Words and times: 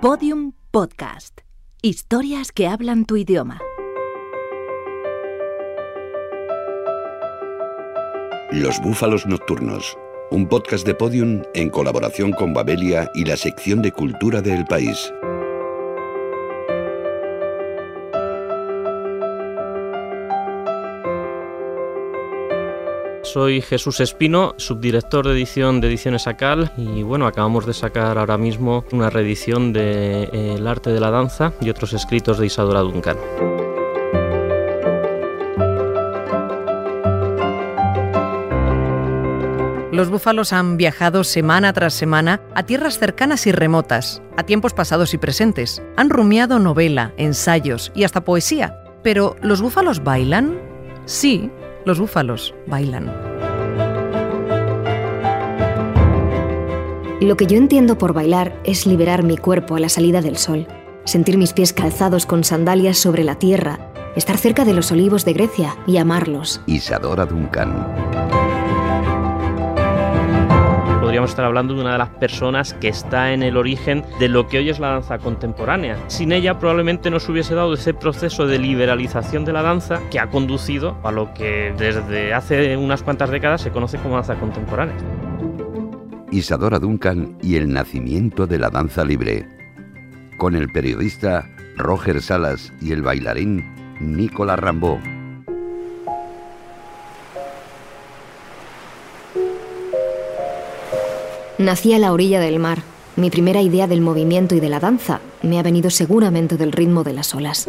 Podium 0.00 0.52
Podcast. 0.70 1.40
Historias 1.82 2.52
que 2.52 2.68
hablan 2.68 3.04
tu 3.04 3.16
idioma. 3.16 3.60
Los 8.52 8.80
Búfalos 8.80 9.26
Nocturnos, 9.26 9.98
un 10.30 10.46
podcast 10.46 10.86
de 10.86 10.94
Podium 10.94 11.42
en 11.54 11.68
colaboración 11.68 12.30
con 12.30 12.54
Babelia 12.54 13.10
y 13.12 13.24
la 13.24 13.36
sección 13.36 13.82
de 13.82 13.90
cultura 13.90 14.40
del 14.40 14.64
país. 14.66 15.12
Soy 23.32 23.60
Jesús 23.60 24.00
Espino, 24.00 24.54
subdirector 24.56 25.26
de 25.26 25.34
edición 25.34 25.82
de 25.82 25.88
Ediciones 25.88 26.26
Acal 26.26 26.72
y 26.78 27.02
bueno, 27.02 27.26
acabamos 27.26 27.66
de 27.66 27.74
sacar 27.74 28.16
ahora 28.16 28.38
mismo 28.38 28.86
una 28.90 29.10
reedición 29.10 29.74
de 29.74 30.30
eh, 30.32 30.54
El 30.56 30.66
arte 30.66 30.90
de 30.90 30.98
la 30.98 31.10
danza 31.10 31.52
y 31.60 31.68
otros 31.68 31.92
escritos 31.92 32.38
de 32.38 32.46
Isadora 32.46 32.80
Duncan. 32.80 33.18
Los 39.92 40.08
búfalos 40.08 40.54
han 40.54 40.78
viajado 40.78 41.22
semana 41.22 41.74
tras 41.74 41.92
semana 41.92 42.40
a 42.54 42.62
tierras 42.62 42.98
cercanas 42.98 43.46
y 43.46 43.52
remotas, 43.52 44.22
a 44.38 44.44
tiempos 44.44 44.72
pasados 44.72 45.12
y 45.12 45.18
presentes. 45.18 45.82
Han 45.98 46.08
rumiado 46.08 46.58
novela, 46.58 47.12
ensayos 47.18 47.92
y 47.94 48.04
hasta 48.04 48.24
poesía. 48.24 48.82
Pero, 49.02 49.36
¿los 49.42 49.60
búfalos 49.60 50.02
bailan? 50.02 50.58
Sí, 51.04 51.50
los 51.84 51.98
búfalos 51.98 52.54
bailan. 52.66 53.12
Lo 57.20 57.36
que 57.36 57.46
yo 57.46 57.56
entiendo 57.56 57.98
por 57.98 58.12
bailar 58.12 58.56
es 58.64 58.86
liberar 58.86 59.24
mi 59.24 59.36
cuerpo 59.36 59.74
a 59.74 59.80
la 59.80 59.88
salida 59.88 60.20
del 60.20 60.36
sol, 60.36 60.68
sentir 61.04 61.36
mis 61.36 61.52
pies 61.52 61.72
calzados 61.72 62.26
con 62.26 62.44
sandalias 62.44 62.96
sobre 62.96 63.24
la 63.24 63.36
tierra, 63.40 63.92
estar 64.14 64.38
cerca 64.38 64.64
de 64.64 64.74
los 64.74 64.92
olivos 64.92 65.24
de 65.24 65.32
Grecia 65.32 65.76
y 65.86 65.96
amarlos. 65.96 66.60
Isadora 66.66 67.26
Duncan 67.26 68.37
podríamos 71.18 71.30
estar 71.30 71.46
hablando 71.46 71.74
de 71.74 71.80
una 71.80 71.92
de 71.92 71.98
las 71.98 72.10
personas 72.10 72.74
que 72.74 72.86
está 72.86 73.32
en 73.32 73.42
el 73.42 73.56
origen 73.56 74.04
de 74.20 74.28
lo 74.28 74.46
que 74.46 74.58
hoy 74.58 74.68
es 74.70 74.78
la 74.78 74.90
danza 74.90 75.18
contemporánea. 75.18 75.98
Sin 76.06 76.30
ella 76.30 76.60
probablemente 76.60 77.10
no 77.10 77.18
se 77.18 77.32
hubiese 77.32 77.56
dado 77.56 77.74
ese 77.74 77.92
proceso 77.92 78.46
de 78.46 78.60
liberalización 78.60 79.44
de 79.44 79.52
la 79.52 79.62
danza 79.62 80.00
que 80.12 80.20
ha 80.20 80.30
conducido 80.30 80.96
a 81.02 81.10
lo 81.10 81.34
que 81.34 81.74
desde 81.76 82.32
hace 82.34 82.76
unas 82.76 83.02
cuantas 83.02 83.30
décadas 83.30 83.62
se 83.62 83.72
conoce 83.72 83.98
como 83.98 84.14
danza 84.14 84.36
contemporánea. 84.36 84.94
Isadora 86.30 86.78
Duncan 86.78 87.36
y 87.42 87.56
el 87.56 87.72
nacimiento 87.72 88.46
de 88.46 88.60
la 88.60 88.70
danza 88.70 89.04
libre. 89.04 89.44
Con 90.36 90.54
el 90.54 90.68
periodista 90.68 91.50
Roger 91.76 92.22
Salas 92.22 92.72
y 92.80 92.92
el 92.92 93.02
bailarín 93.02 93.64
Nicolas 93.98 94.60
Rambó. 94.60 95.00
Nací 101.58 101.92
a 101.92 101.98
la 101.98 102.12
orilla 102.12 102.38
del 102.38 102.60
mar. 102.60 102.82
Mi 103.16 103.30
primera 103.30 103.60
idea 103.60 103.88
del 103.88 104.00
movimiento 104.00 104.54
y 104.54 104.60
de 104.60 104.68
la 104.68 104.78
danza 104.78 105.20
me 105.42 105.58
ha 105.58 105.62
venido 105.64 105.90
seguramente 105.90 106.56
del 106.56 106.70
ritmo 106.70 107.02
de 107.02 107.12
las 107.12 107.34
olas. 107.34 107.68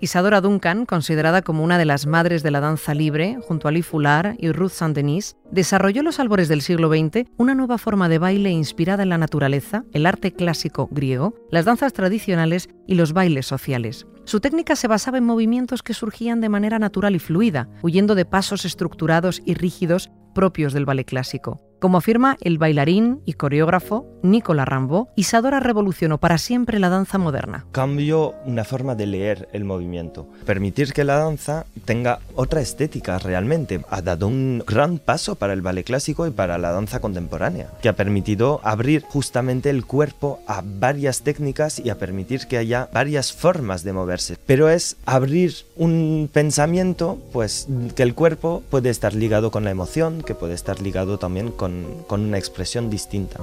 Isadora 0.00 0.40
Duncan, 0.40 0.86
considerada 0.86 1.42
como 1.42 1.62
una 1.62 1.76
de 1.76 1.84
las 1.84 2.06
madres 2.06 2.42
de 2.42 2.50
la 2.50 2.60
danza 2.60 2.94
libre, 2.94 3.36
junto 3.46 3.68
a 3.68 3.72
Lee 3.72 3.82
Foulard 3.82 4.36
y 4.38 4.52
Ruth 4.52 4.70
Saint-Denis, 4.70 5.36
desarrolló 5.50 6.00
en 6.00 6.06
los 6.06 6.18
albores 6.18 6.48
del 6.48 6.62
siglo 6.62 6.88
XX 6.88 7.28
una 7.36 7.54
nueva 7.54 7.76
forma 7.76 8.08
de 8.08 8.18
baile 8.18 8.50
inspirada 8.50 9.02
en 9.02 9.10
la 9.10 9.18
naturaleza, 9.18 9.84
el 9.92 10.06
arte 10.06 10.32
clásico 10.32 10.88
griego, 10.90 11.34
las 11.50 11.66
danzas 11.66 11.92
tradicionales 11.92 12.70
y 12.86 12.94
los 12.94 13.12
bailes 13.12 13.46
sociales. 13.46 14.06
Su 14.24 14.40
técnica 14.40 14.76
se 14.76 14.88
basaba 14.88 15.18
en 15.18 15.24
movimientos 15.24 15.82
que 15.82 15.92
surgían 15.92 16.40
de 16.40 16.48
manera 16.48 16.78
natural 16.78 17.14
y 17.14 17.18
fluida, 17.18 17.68
huyendo 17.82 18.14
de 18.14 18.24
pasos 18.24 18.64
estructurados 18.64 19.42
y 19.44 19.52
rígidos 19.52 20.10
propios 20.34 20.72
del 20.74 20.84
ballet 20.84 21.06
clásico. 21.06 21.62
Como 21.78 21.98
afirma 21.98 22.36
el 22.40 22.58
bailarín 22.58 23.20
y 23.24 23.34
coreógrafo 23.34 24.06
Nicolas 24.22 24.66
Rambo, 24.66 25.08
Isadora 25.16 25.60
revolucionó 25.60 26.18
para 26.18 26.38
siempre 26.38 26.78
la 26.78 26.88
danza 26.88 27.18
moderna. 27.18 27.66
Cambió 27.72 28.34
una 28.46 28.64
forma 28.64 28.94
de 28.94 29.06
leer 29.06 29.48
el 29.52 29.64
movimiento, 29.64 30.26
permitir 30.46 30.94
que 30.94 31.04
la 31.04 31.18
danza 31.18 31.66
tenga 31.84 32.20
otra 32.34 32.62
estética 32.62 33.18
realmente. 33.18 33.84
Ha 33.90 34.00
dado 34.00 34.28
un 34.28 34.62
gran 34.66 34.98
paso 34.98 35.34
para 35.34 35.52
el 35.52 35.60
ballet 35.60 35.84
clásico 35.84 36.26
y 36.26 36.30
para 36.30 36.56
la 36.56 36.72
danza 36.72 37.00
contemporánea, 37.00 37.70
que 37.82 37.88
ha 37.88 37.96
permitido 37.96 38.60
abrir 38.64 39.02
justamente 39.02 39.68
el 39.68 39.84
cuerpo 39.84 40.40
a 40.46 40.62
varias 40.64 41.22
técnicas 41.22 41.78
y 41.78 41.90
a 41.90 41.98
permitir 41.98 42.46
que 42.46 42.56
haya 42.56 42.88
varias 42.92 43.32
formas 43.32 43.84
de 43.84 43.92
moverse. 43.92 44.38
Pero 44.46 44.68
es 44.68 44.96
abrir 45.04 45.54
un 45.76 46.30
pensamiento, 46.32 47.18
pues 47.32 47.68
que 47.94 48.02
el 48.02 48.14
cuerpo 48.14 48.62
puede 48.70 48.90
estar 48.90 49.14
ligado 49.14 49.50
con 49.50 49.64
la 49.64 49.70
emoción, 49.70 50.22
que 50.22 50.34
puede 50.34 50.54
estar 50.54 50.80
ligado 50.80 51.18
también 51.18 51.50
con 51.50 51.63
con, 52.06 52.20
una 52.22 52.38
expresión 52.38 52.90
distinta. 52.90 53.40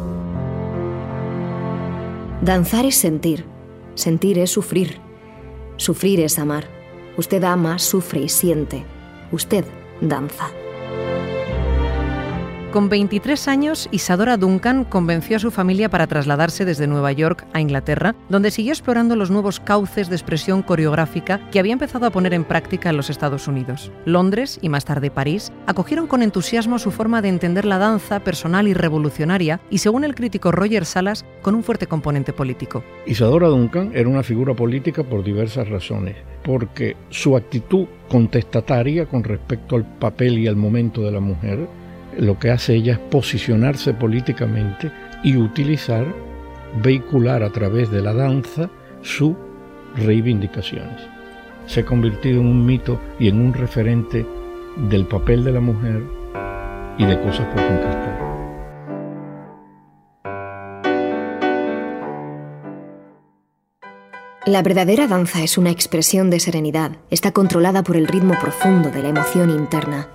Danzar 2.41 2.85
es 2.85 2.95
sentir, 2.95 3.45
sentir 3.95 4.37
es 4.39 4.51
sufrir, 4.51 4.97
sufrir 5.77 6.19
es 6.19 6.39
amar. 6.39 6.65
Usted 7.17 7.43
ama, 7.43 7.77
sufre 7.79 8.21
y 8.21 8.29
siente. 8.29 8.83
Usted 9.31 9.65
danza. 10.01 10.49
Con 12.71 12.87
23 12.87 13.49
años, 13.49 13.89
Isadora 13.91 14.37
Duncan 14.37 14.85
convenció 14.85 15.35
a 15.35 15.39
su 15.39 15.51
familia 15.51 15.89
para 15.89 16.07
trasladarse 16.07 16.63
desde 16.63 16.87
Nueva 16.87 17.11
York 17.11 17.45
a 17.51 17.59
Inglaterra, 17.59 18.15
donde 18.29 18.49
siguió 18.49 18.71
explorando 18.71 19.17
los 19.17 19.29
nuevos 19.29 19.59
cauces 19.59 20.07
de 20.07 20.15
expresión 20.15 20.61
coreográfica 20.61 21.49
que 21.51 21.59
había 21.59 21.73
empezado 21.73 22.05
a 22.05 22.11
poner 22.11 22.33
en 22.33 22.45
práctica 22.45 22.89
en 22.89 22.95
los 22.95 23.09
Estados 23.09 23.49
Unidos. 23.49 23.91
Londres 24.05 24.57
y 24.61 24.69
más 24.69 24.85
tarde 24.85 25.11
París 25.11 25.51
acogieron 25.67 26.07
con 26.07 26.23
entusiasmo 26.23 26.79
su 26.79 26.91
forma 26.91 27.21
de 27.21 27.27
entender 27.27 27.65
la 27.65 27.77
danza 27.77 28.21
personal 28.21 28.69
y 28.69 28.73
revolucionaria 28.73 29.59
y, 29.69 29.79
según 29.79 30.05
el 30.05 30.15
crítico 30.15 30.53
Roger 30.53 30.85
Salas, 30.85 31.25
con 31.41 31.55
un 31.55 31.63
fuerte 31.63 31.87
componente 31.87 32.31
político. 32.31 32.85
Isadora 33.05 33.49
Duncan 33.49 33.91
era 33.93 34.07
una 34.07 34.23
figura 34.23 34.53
política 34.53 35.03
por 35.03 35.25
diversas 35.25 35.67
razones, 35.67 36.15
porque 36.41 36.95
su 37.09 37.35
actitud 37.35 37.85
contestataria 38.07 39.07
con 39.07 39.25
respecto 39.25 39.75
al 39.75 39.85
papel 39.99 40.39
y 40.39 40.47
al 40.47 40.55
momento 40.55 41.01
de 41.01 41.11
la 41.11 41.19
mujer, 41.19 41.67
lo 42.17 42.37
que 42.39 42.51
hace 42.51 42.75
ella 42.75 42.93
es 42.93 42.99
posicionarse 42.99 43.93
políticamente 43.93 44.91
y 45.23 45.37
utilizar, 45.37 46.05
vehicular 46.81 47.43
a 47.43 47.51
través 47.51 47.91
de 47.91 48.01
la 48.01 48.13
danza 48.13 48.69
sus 49.01 49.33
reivindicaciones. 49.95 51.01
Se 51.67 51.81
ha 51.81 51.85
convertido 51.85 52.41
en 52.41 52.47
un 52.47 52.65
mito 52.65 52.99
y 53.19 53.27
en 53.27 53.39
un 53.39 53.53
referente 53.53 54.25
del 54.89 55.05
papel 55.05 55.43
de 55.43 55.51
la 55.51 55.59
mujer 55.59 56.01
y 56.97 57.05
de 57.05 57.19
cosas 57.21 57.45
por 57.47 57.65
conquistar. 57.67 58.31
La 64.47 64.63
verdadera 64.63 65.07
danza 65.07 65.43
es 65.43 65.57
una 65.57 65.69
expresión 65.69 66.29
de 66.31 66.39
serenidad. 66.39 66.93
Está 67.11 67.31
controlada 67.31 67.83
por 67.83 67.95
el 67.95 68.07
ritmo 68.07 68.33
profundo 68.41 68.89
de 68.89 69.03
la 69.03 69.09
emoción 69.09 69.51
interna. 69.51 70.07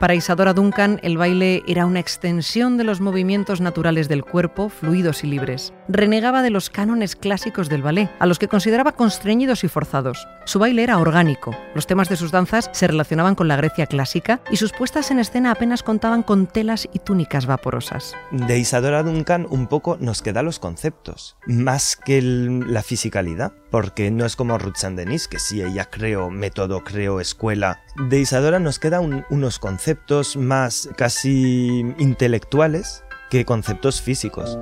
Para 0.00 0.14
Isadora 0.14 0.54
Duncan, 0.54 0.98
el 1.02 1.18
baile 1.18 1.62
era 1.66 1.84
una 1.84 2.00
extensión 2.00 2.78
de 2.78 2.84
los 2.84 3.02
movimientos 3.02 3.60
naturales 3.60 4.08
del 4.08 4.24
cuerpo, 4.24 4.70
fluidos 4.70 5.24
y 5.24 5.26
libres. 5.26 5.74
Renegaba 5.88 6.40
de 6.40 6.48
los 6.48 6.70
cánones 6.70 7.16
clásicos 7.16 7.68
del 7.68 7.82
ballet, 7.82 8.08
a 8.18 8.24
los 8.24 8.38
que 8.38 8.48
consideraba 8.48 8.92
constreñidos 8.92 9.62
y 9.62 9.68
forzados. 9.68 10.26
Su 10.46 10.58
baile 10.58 10.84
era 10.84 10.96
orgánico. 10.96 11.54
Los 11.74 11.86
temas 11.86 12.08
de 12.08 12.16
sus 12.16 12.30
danzas 12.30 12.70
se 12.72 12.86
relacionaban 12.86 13.34
con 13.34 13.46
la 13.46 13.56
Grecia 13.56 13.84
clásica 13.84 14.40
y 14.50 14.56
sus 14.56 14.72
puestas 14.72 15.10
en 15.10 15.18
escena 15.18 15.50
apenas 15.50 15.82
contaban 15.82 16.22
con 16.22 16.46
telas 16.46 16.88
y 16.94 17.00
túnicas 17.00 17.44
vaporosas. 17.44 18.16
De 18.30 18.58
Isadora 18.58 19.02
Duncan 19.02 19.46
un 19.50 19.66
poco 19.66 19.98
nos 20.00 20.22
quedan 20.22 20.46
los 20.46 20.58
conceptos, 20.58 21.36
más 21.44 21.96
que 21.96 22.22
la 22.22 22.82
fisicalidad, 22.82 23.52
porque 23.70 24.10
no 24.10 24.26
es 24.26 24.36
como 24.36 24.58
Ruth 24.58 24.76
Saint-Denis, 24.76 25.28
que 25.28 25.38
sí, 25.38 25.62
ella 25.62 25.86
creó 25.86 26.30
método, 26.30 26.82
creó 26.84 27.20
escuela. 27.20 27.82
De 28.08 28.18
Isadora 28.18 28.58
nos 28.58 28.78
quedan 28.78 29.24
unos 29.30 29.58
conceptos 29.58 30.36
más 30.36 30.88
casi 30.96 31.94
intelectuales 31.98 33.04
que 33.30 33.44
conceptos 33.44 34.02
físicos. 34.02 34.58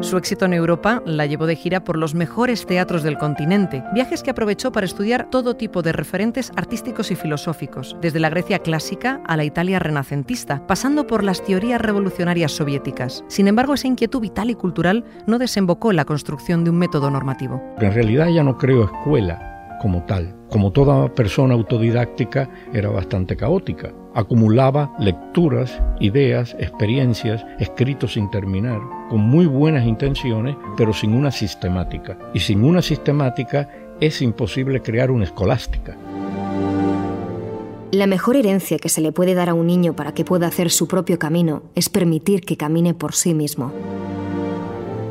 Su 0.00 0.16
éxito 0.16 0.44
en 0.44 0.52
Europa 0.52 1.02
la 1.06 1.26
llevó 1.26 1.46
de 1.46 1.56
gira 1.56 1.82
por 1.82 1.98
los 1.98 2.14
mejores 2.14 2.66
teatros 2.66 3.02
del 3.02 3.18
continente, 3.18 3.82
viajes 3.92 4.22
que 4.22 4.30
aprovechó 4.30 4.70
para 4.70 4.86
estudiar 4.86 5.28
todo 5.28 5.56
tipo 5.56 5.82
de 5.82 5.92
referentes 5.92 6.52
artísticos 6.54 7.10
y 7.10 7.16
filosóficos, 7.16 7.96
desde 8.00 8.20
la 8.20 8.30
Grecia 8.30 8.60
clásica 8.60 9.20
a 9.26 9.36
la 9.36 9.44
Italia 9.44 9.80
renacentista, 9.80 10.64
pasando 10.68 11.06
por 11.06 11.24
las 11.24 11.44
teorías 11.44 11.80
revolucionarias 11.80 12.52
soviéticas. 12.52 13.24
Sin 13.26 13.48
embargo, 13.48 13.74
esa 13.74 13.88
inquietud 13.88 14.20
vital 14.20 14.50
y 14.50 14.54
cultural 14.54 15.04
no 15.26 15.38
desembocó 15.38 15.90
en 15.90 15.96
la 15.96 16.04
construcción 16.04 16.62
de 16.62 16.70
un 16.70 16.78
método 16.78 17.10
normativo. 17.10 17.60
En 17.80 17.92
realidad 17.92 18.28
ya 18.28 18.44
no 18.44 18.56
creo 18.56 18.84
escuela, 18.84 19.57
como 19.80 20.04
tal. 20.04 20.34
Como 20.50 20.72
toda 20.72 21.14
persona 21.14 21.54
autodidáctica, 21.54 22.48
era 22.72 22.88
bastante 22.88 23.36
caótica. 23.36 23.92
Acumulaba 24.14 24.94
lecturas, 24.98 25.80
ideas, 26.00 26.56
experiencias, 26.58 27.44
escritos 27.58 28.14
sin 28.14 28.30
terminar, 28.30 28.80
con 29.10 29.20
muy 29.20 29.46
buenas 29.46 29.86
intenciones, 29.86 30.56
pero 30.76 30.92
sin 30.92 31.14
una 31.14 31.30
sistemática. 31.30 32.18
Y 32.34 32.40
sin 32.40 32.64
una 32.64 32.82
sistemática 32.82 33.68
es 34.00 34.22
imposible 34.22 34.80
crear 34.80 35.10
una 35.10 35.24
escolástica. 35.24 35.96
La 37.90 38.06
mejor 38.06 38.36
herencia 38.36 38.78
que 38.78 38.90
se 38.90 39.00
le 39.00 39.12
puede 39.12 39.34
dar 39.34 39.48
a 39.48 39.54
un 39.54 39.66
niño 39.66 39.94
para 39.94 40.12
que 40.12 40.24
pueda 40.24 40.46
hacer 40.46 40.70
su 40.70 40.88
propio 40.88 41.18
camino 41.18 41.62
es 41.74 41.88
permitir 41.88 42.42
que 42.42 42.58
camine 42.58 42.92
por 42.92 43.14
sí 43.14 43.32
mismo. 43.32 43.72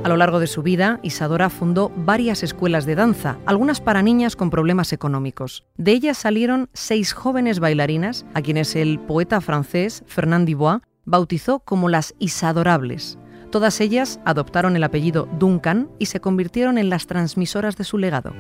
A 0.08 0.10
lo 0.10 0.16
largo 0.16 0.40
de 0.40 0.48
su 0.48 0.64
vida, 0.64 1.02
Isadora 1.04 1.50
fundó 1.50 1.92
varias 1.94 2.42
escuelas 2.42 2.86
de 2.86 2.96
danza, 2.96 3.40
algunas 3.46 3.82
para 3.82 4.02
niñas 4.02 4.38
con 4.38 4.50
problemas 4.50 4.94
económicos. 4.94 5.66
De 5.76 5.92
ellas 5.92 6.18
salieron 6.18 6.70
seis 6.72 7.12
jóvenes 7.12 7.60
bailarinas, 7.60 8.26
a 8.34 8.42
quienes 8.42 8.78
el 8.78 9.02
poeta 9.02 9.42
francés 9.42 10.06
Fernand 10.08 10.50
Dubois 10.50 10.80
bautizó 11.04 11.60
como 11.60 11.90
las 11.90 12.16
Isadorables. 12.20 13.20
Todas 13.52 13.82
ellas 13.82 14.22
adoptaron 14.24 14.78
el 14.78 14.86
apellido 14.86 15.28
Duncan 15.40 15.90
y 16.00 16.06
se 16.06 16.22
convirtieron 16.22 16.78
en 16.78 16.90
las 16.90 17.06
transmisoras 17.06 17.76
de 17.76 17.84
su 17.84 17.98
legado. 17.98 18.32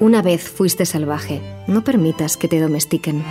Una 0.00 0.22
vez 0.22 0.48
fuiste 0.50 0.86
salvaje, 0.86 1.40
no 1.68 1.84
permitas 1.84 2.36
que 2.36 2.48
te 2.48 2.58
domestiquen. 2.58 3.22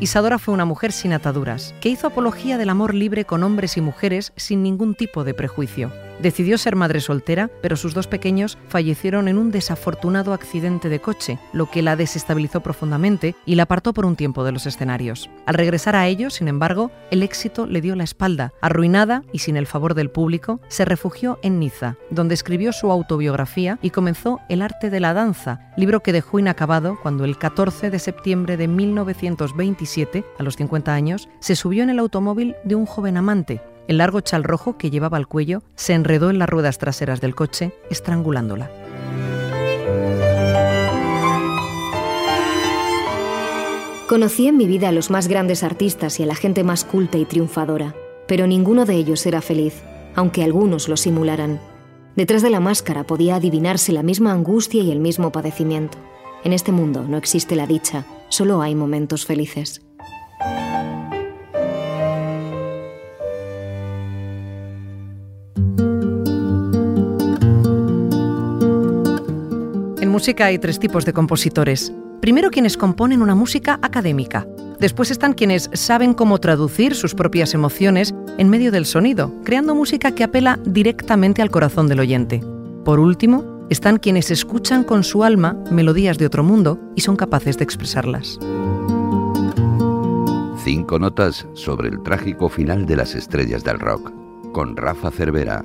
Isadora 0.00 0.38
fue 0.38 0.52
una 0.52 0.64
mujer 0.64 0.90
sin 0.92 1.12
ataduras, 1.12 1.74
que 1.80 1.88
hizo 1.88 2.08
apología 2.08 2.58
del 2.58 2.68
amor 2.68 2.94
libre 2.94 3.24
con 3.24 3.44
hombres 3.44 3.76
y 3.76 3.80
mujeres 3.80 4.32
sin 4.36 4.62
ningún 4.62 4.94
tipo 4.94 5.22
de 5.22 5.34
prejuicio. 5.34 5.92
Decidió 6.20 6.58
ser 6.58 6.76
madre 6.76 7.00
soltera, 7.00 7.50
pero 7.60 7.76
sus 7.76 7.94
dos 7.94 8.06
pequeños 8.06 8.58
fallecieron 8.68 9.28
en 9.28 9.38
un 9.38 9.50
desafortunado 9.50 10.32
accidente 10.32 10.88
de 10.88 11.00
coche, 11.00 11.38
lo 11.52 11.70
que 11.70 11.82
la 11.82 11.96
desestabilizó 11.96 12.60
profundamente 12.60 13.34
y 13.44 13.56
la 13.56 13.64
apartó 13.64 13.92
por 13.92 14.06
un 14.06 14.16
tiempo 14.16 14.44
de 14.44 14.52
los 14.52 14.66
escenarios. 14.66 15.28
Al 15.46 15.54
regresar 15.54 15.96
a 15.96 16.06
ellos, 16.06 16.34
sin 16.34 16.48
embargo, 16.48 16.90
el 17.10 17.22
éxito 17.22 17.66
le 17.66 17.80
dio 17.80 17.96
la 17.96 18.04
espalda. 18.04 18.52
Arruinada 18.60 19.24
y 19.32 19.40
sin 19.40 19.56
el 19.56 19.66
favor 19.66 19.94
del 19.94 20.10
público, 20.10 20.60
se 20.68 20.84
refugió 20.84 21.38
en 21.42 21.58
Niza, 21.58 21.96
donde 22.10 22.34
escribió 22.34 22.72
su 22.72 22.90
autobiografía 22.90 23.78
y 23.82 23.90
comenzó 23.90 24.40
El 24.48 24.62
arte 24.62 24.90
de 24.90 25.00
la 25.00 25.14
danza, 25.14 25.72
libro 25.76 26.00
que 26.00 26.12
dejó 26.12 26.38
inacabado 26.38 26.98
cuando 27.02 27.24
el 27.24 27.38
14 27.38 27.90
de 27.90 27.98
septiembre 27.98 28.56
de 28.56 28.68
1927, 28.68 30.24
a 30.38 30.42
los 30.42 30.56
50 30.56 30.94
años, 30.94 31.28
se 31.40 31.56
subió 31.56 31.82
en 31.82 31.90
el 31.90 31.98
automóvil 31.98 32.54
de 32.64 32.74
un 32.74 32.86
joven 32.86 33.16
amante, 33.16 33.60
el 33.88 33.98
largo 33.98 34.20
chal 34.20 34.44
rojo 34.44 34.76
que 34.78 34.90
llevaba 34.90 35.16
al 35.16 35.26
cuello 35.26 35.62
se 35.76 35.92
enredó 35.92 36.30
en 36.30 36.38
las 36.38 36.48
ruedas 36.48 36.78
traseras 36.78 37.20
del 37.20 37.34
coche, 37.34 37.72
estrangulándola. 37.90 38.70
Conocí 44.08 44.46
en 44.46 44.56
mi 44.56 44.66
vida 44.66 44.90
a 44.90 44.92
los 44.92 45.10
más 45.10 45.28
grandes 45.28 45.62
artistas 45.62 46.20
y 46.20 46.22
a 46.22 46.26
la 46.26 46.34
gente 46.34 46.62
más 46.62 46.84
culta 46.84 47.18
y 47.18 47.24
triunfadora, 47.24 47.94
pero 48.28 48.46
ninguno 48.46 48.84
de 48.84 48.94
ellos 48.94 49.24
era 49.26 49.40
feliz, 49.40 49.82
aunque 50.14 50.44
algunos 50.44 50.88
lo 50.88 50.96
simularan. 50.96 51.60
Detrás 52.14 52.42
de 52.42 52.50
la 52.50 52.60
máscara 52.60 53.04
podía 53.04 53.36
adivinarse 53.36 53.92
la 53.92 54.02
misma 54.02 54.32
angustia 54.32 54.82
y 54.82 54.92
el 54.92 55.00
mismo 55.00 55.32
padecimiento. 55.32 55.98
En 56.44 56.52
este 56.52 56.70
mundo 56.70 57.04
no 57.08 57.16
existe 57.16 57.56
la 57.56 57.66
dicha, 57.66 58.04
solo 58.28 58.60
hay 58.62 58.74
momentos 58.74 59.24
felices. 59.24 59.83
Música 70.14 70.46
hay 70.46 70.60
tres 70.60 70.78
tipos 70.78 71.04
de 71.04 71.12
compositores. 71.12 71.92
Primero 72.20 72.52
quienes 72.52 72.76
componen 72.76 73.20
una 73.20 73.34
música 73.34 73.80
académica. 73.82 74.46
Después 74.78 75.10
están 75.10 75.32
quienes 75.32 75.68
saben 75.72 76.14
cómo 76.14 76.38
traducir 76.38 76.94
sus 76.94 77.16
propias 77.16 77.52
emociones 77.52 78.14
en 78.38 78.48
medio 78.48 78.70
del 78.70 78.86
sonido, 78.86 79.34
creando 79.42 79.74
música 79.74 80.12
que 80.12 80.22
apela 80.22 80.60
directamente 80.64 81.42
al 81.42 81.50
corazón 81.50 81.88
del 81.88 81.98
oyente. 81.98 82.40
Por 82.84 83.00
último, 83.00 83.66
están 83.70 83.98
quienes 83.98 84.30
escuchan 84.30 84.84
con 84.84 85.02
su 85.02 85.24
alma 85.24 85.56
melodías 85.72 86.16
de 86.16 86.26
otro 86.26 86.44
mundo 86.44 86.78
y 86.94 87.00
son 87.00 87.16
capaces 87.16 87.58
de 87.58 87.64
expresarlas. 87.64 88.38
Cinco 90.62 91.00
notas 91.00 91.44
sobre 91.54 91.88
el 91.88 92.00
trágico 92.04 92.48
final 92.48 92.86
de 92.86 92.94
las 92.94 93.16
estrellas 93.16 93.64
del 93.64 93.80
rock, 93.80 94.12
con 94.52 94.76
Rafa 94.76 95.10
Cervera. 95.10 95.64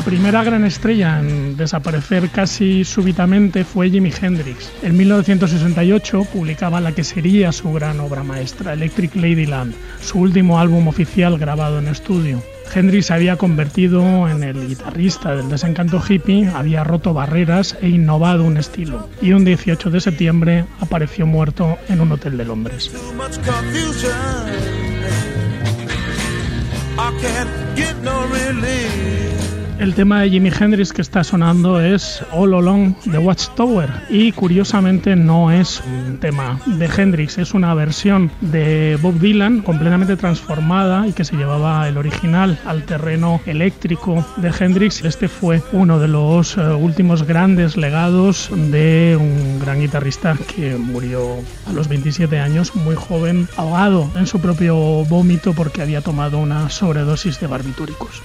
La 0.00 0.06
primera 0.06 0.42
gran 0.42 0.64
estrella 0.64 1.20
en 1.20 1.58
desaparecer 1.58 2.30
casi 2.30 2.86
súbitamente 2.86 3.64
fue 3.64 3.90
Jimi 3.90 4.10
Hendrix. 4.10 4.72
En 4.82 4.96
1968 4.96 6.24
publicaba 6.32 6.80
la 6.80 6.92
que 6.92 7.04
sería 7.04 7.52
su 7.52 7.70
gran 7.74 8.00
obra 8.00 8.22
maestra, 8.22 8.72
Electric 8.72 9.14
Ladyland, 9.14 9.74
su 10.00 10.20
último 10.20 10.58
álbum 10.58 10.88
oficial 10.88 11.36
grabado 11.36 11.80
en 11.80 11.88
estudio. 11.88 12.42
Hendrix 12.74 13.06
se 13.06 13.12
había 13.12 13.36
convertido 13.36 14.26
en 14.26 14.42
el 14.42 14.68
guitarrista 14.68 15.36
del 15.36 15.50
desencanto 15.50 16.02
hippie, 16.08 16.48
había 16.48 16.82
roto 16.82 17.12
barreras 17.12 17.76
e 17.82 17.90
innovado 17.90 18.44
un 18.44 18.56
estilo. 18.56 19.06
Y 19.20 19.32
un 19.32 19.44
18 19.44 19.90
de 19.90 20.00
septiembre 20.00 20.64
apareció 20.80 21.26
muerto 21.26 21.76
en 21.90 22.00
un 22.00 22.12
hotel 22.12 22.38
de 22.38 22.46
Londres. 22.46 22.90
El 29.80 29.94
tema 29.94 30.20
de 30.20 30.28
Jimi 30.28 30.50
Hendrix 30.50 30.92
que 30.92 31.00
está 31.00 31.24
sonando 31.24 31.80
es 31.80 32.22
All 32.32 32.52
Along 32.52 32.96
the 33.10 33.16
Watchtower 33.16 33.88
y 34.10 34.30
curiosamente 34.32 35.16
no 35.16 35.50
es 35.50 35.82
un 35.86 36.18
tema 36.18 36.60
de 36.66 36.84
Hendrix, 36.84 37.38
es 37.38 37.54
una 37.54 37.72
versión 37.72 38.30
de 38.42 38.98
Bob 39.00 39.18
Dylan 39.18 39.62
completamente 39.62 40.18
transformada 40.18 41.08
y 41.08 41.14
que 41.14 41.24
se 41.24 41.34
llevaba 41.34 41.88
el 41.88 41.96
original 41.96 42.58
al 42.66 42.84
terreno 42.84 43.40
eléctrico 43.46 44.22
de 44.36 44.50
Hendrix. 44.50 45.02
Este 45.02 45.28
fue 45.28 45.62
uno 45.72 45.98
de 45.98 46.08
los 46.08 46.58
eh, 46.58 46.60
últimos 46.60 47.22
grandes 47.22 47.78
legados 47.78 48.50
de 48.52 49.16
un 49.18 49.60
gran 49.60 49.80
guitarrista 49.80 50.36
que 50.54 50.76
murió 50.76 51.36
a 51.66 51.72
los 51.72 51.88
27 51.88 52.38
años, 52.38 52.74
muy 52.74 52.96
joven, 52.96 53.48
ahogado 53.56 54.10
en 54.14 54.26
su 54.26 54.40
propio 54.40 54.76
vómito 55.06 55.54
porque 55.54 55.80
había 55.80 56.02
tomado 56.02 56.36
una 56.36 56.68
sobredosis 56.68 57.40
de 57.40 57.46
barbitúricos. 57.46 58.22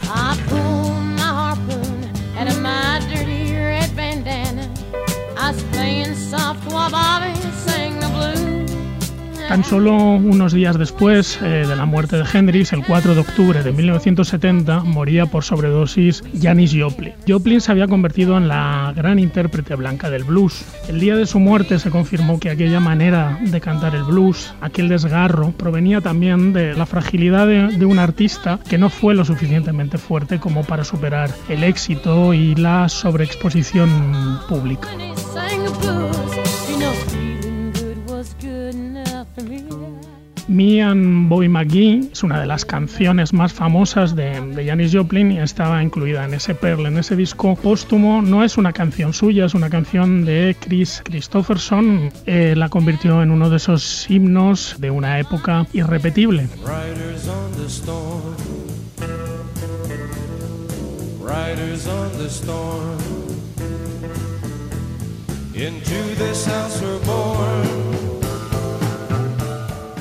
Tan 9.48 9.64
solo 9.64 9.96
unos 9.96 10.54
días 10.54 10.78
después 10.78 11.40
eh, 11.42 11.66
de 11.68 11.75
la 11.75 11.86
muerte 11.86 12.18
de 12.18 12.25
Hendrix, 12.34 12.74
el 12.74 12.84
4 12.84 13.14
de 13.14 13.22
octubre 13.22 13.62
de 13.62 13.72
1970, 13.72 14.80
moría 14.84 15.28
por 15.28 15.44
sobredosis 15.44 16.24
Janis 16.42 16.75
Joplin. 16.75 17.14
Joplin 17.28 17.62
se 17.62 17.72
había 17.72 17.88
convertido 17.88 18.38
en 18.38 18.48
la 18.48 18.92
gran 18.96 19.20
intérprete 19.20 19.75
blanca 19.75 20.10
del 20.10 20.24
blues. 20.24 20.66
El 20.90 21.00
día 21.00 21.16
de 21.16 21.28
su 21.28 21.40
muerte 21.40 21.78
se 21.78 21.92
confirmó 21.92 22.40
que 22.40 22.50
aquella 22.50 22.80
manera 22.80 23.38
de 23.40 23.62
cantar 23.62 23.94
el 23.94 24.04
blues, 24.04 24.54
aquel 24.62 24.90
desgarro, 24.90 25.52
provenía 25.52 26.02
también 26.02 26.52
de 26.52 26.74
la 26.74 26.88
fragilidad 26.88 27.46
de, 27.46 27.68
de 27.68 27.86
un 27.86 28.00
artista 28.00 28.60
que 28.68 28.80
no 28.80 28.90
fue 28.90 29.14
lo 29.14 29.25
suficientemente 29.25 30.00
fuerte 30.00 30.40
como 30.40 30.64
para 30.64 30.84
superar 30.84 31.30
el 31.50 31.64
éxito 31.64 32.34
y 32.34 32.56
la 32.56 32.90
sobreexposición 32.90 34.40
pública. 34.50 34.88
Me 40.55 40.81
and 40.81 41.27
Bobby 41.27 41.50
McGee 41.50 42.07
es 42.13 42.24
una 42.24 42.39
de 42.39 42.45
las 42.45 42.63
canciones 42.63 43.33
más 43.33 43.51
famosas 43.51 44.15
de, 44.15 44.63
Janis 44.65 44.95
Joplin 44.95 45.33
y 45.33 45.39
estaba 45.39 45.83
incluida 45.83 46.24
en 46.24 46.33
ese 46.33 46.55
Pearl, 46.55 46.85
en 46.85 46.97
ese 46.97 47.17
disco 47.17 47.57
póstumo. 47.57 48.21
No 48.21 48.41
es 48.41 48.57
una 48.57 48.71
canción 48.71 49.12
suya, 49.12 49.47
es 49.47 49.53
una 49.53 49.69
canción 49.69 50.24
de 50.24 50.55
Chris 50.57 51.01
Christopherson. 51.03 52.09
Eh, 52.25 52.53
la 52.55 52.69
convirtió 52.69 53.21
en 53.21 53.31
uno 53.31 53.50
de 53.50 53.57
esos 53.57 54.09
himnos 54.09 54.77
de 54.79 54.91
una 54.91 55.19
época 55.19 55.67
irrepetible. 55.74 56.47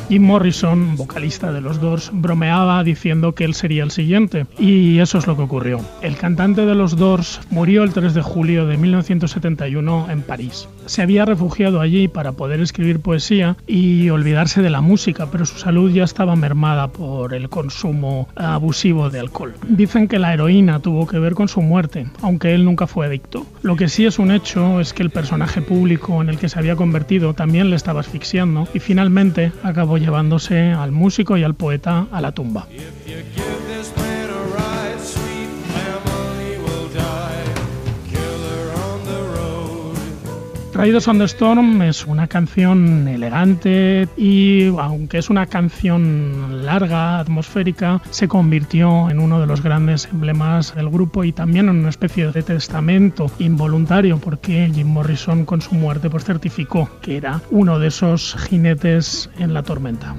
Jim 0.09 0.23
Morrison, 0.23 0.97
vocalista 0.97 1.51
de 1.53 1.61
los 1.61 1.81
Doors, 1.81 2.11
bromeaba 2.13 2.85
diciendo 2.85 3.35
que 3.35 3.45
él 3.45 3.55
sería 3.55 3.83
el 3.83 3.91
siguiente. 3.91 4.47
Y 4.59 4.99
eso 4.99 5.19
es 5.19 5.27
lo 5.27 5.37
que 5.37 5.43
ocurrió. 5.43 5.81
El 6.03 6.17
cantante 6.17 6.67
de 6.67 6.75
los 6.75 6.97
Doors 6.97 7.41
murió 7.51 7.83
el 7.83 7.93
3 7.93 8.13
de 8.13 8.23
julio 8.23 8.67
de 8.67 8.77
1971 8.77 10.07
en 10.11 10.23
París. 10.23 10.69
Se 10.87 11.03
había 11.03 11.25
refugiado 11.25 11.81
allí 11.81 12.09
para 12.09 12.33
poder 12.33 12.61
escribir 12.61 13.01
poesía 13.01 13.57
y 13.67 14.11
olvidarse 14.11 14.61
de 14.61 14.71
la 14.71 14.83
música, 14.83 15.29
pero 15.31 15.47
su 15.47 15.59
salud 15.59 15.91
ya 15.91 16.05
estaba 16.05 16.37
mermada 16.37 16.89
por 16.89 17.33
el 17.33 17.49
consumo 17.49 18.29
abusivo 18.37 19.09
de 19.09 19.21
alcohol. 19.21 19.55
Dicen 19.69 20.09
que 20.09 20.19
la 20.19 20.35
heroína 20.35 20.81
tuvo 20.81 21.07
que 21.07 21.19
ver 21.19 21.35
con 21.35 21.49
su 21.49 21.63
muerte, 21.63 22.07
aunque 22.21 22.55
él 22.55 22.65
nunca 22.65 22.87
fue 22.87 23.07
adicto. 23.07 23.47
Lo 23.63 23.77
que 23.77 23.89
sí 23.89 24.05
es 24.05 24.19
un 24.19 24.31
hecho 24.31 24.81
es 24.81 24.93
que 24.93 25.03
el 25.03 25.11
personaje 25.11 25.63
público 25.63 26.21
en 26.21 26.29
el 26.29 26.39
que 26.39 26.49
se 26.49 26.59
había 26.59 26.77
convertido 26.77 27.35
también 27.35 27.71
le 27.71 27.77
estaba 27.77 28.01
asfixiando 28.01 28.69
y 28.75 28.81
finalmente 28.81 29.53
acabó 29.63 29.94
llevándose 29.99 30.73
al 30.73 30.93
músico 30.93 31.37
y 31.37 31.43
al 31.43 31.55
poeta 31.55 32.07
a 32.11 32.21
la 32.21 32.33
tumba. 32.33 32.67
Riders 40.75 41.07
on 41.07 41.19
the 41.19 41.25
Storm 41.25 41.83
es 41.83 42.05
una 42.05 42.27
canción 42.27 43.07
elegante 43.07 44.09
y 44.17 44.67
aunque 44.77 45.19
es 45.19 45.31
una 45.31 45.47
canción 45.47 46.67
larga, 46.67 47.21
atmosférica, 47.21 48.03
se 48.11 48.27
convirtió 48.27 49.09
en 49.09 49.21
uno 49.21 49.41
de 49.41 49.47
los 49.47 49.63
grandes 49.63 50.07
emblemas 50.07 50.75
del 50.75 50.91
grupo 50.91 51.23
y 51.23 51.33
también 51.33 51.69
en 51.69 51.77
una 51.77 51.91
especie 51.91 52.33
de 52.33 52.43
testamento 52.43 53.31
involuntario 53.39 54.19
porque 54.19 54.69
Jim 54.75 54.89
Morrison 54.89 55.45
con 55.45 55.63
su 55.63 55.77
muerte 55.77 56.11
pues 56.11 56.25
certificó 56.25 56.91
que 57.01 57.19
era 57.19 57.41
uno 57.51 57.79
de 57.79 57.87
esos 57.87 58.37
jinetes 58.49 59.31
en 59.39 59.55
la 59.55 59.63
tormenta. 59.63 60.15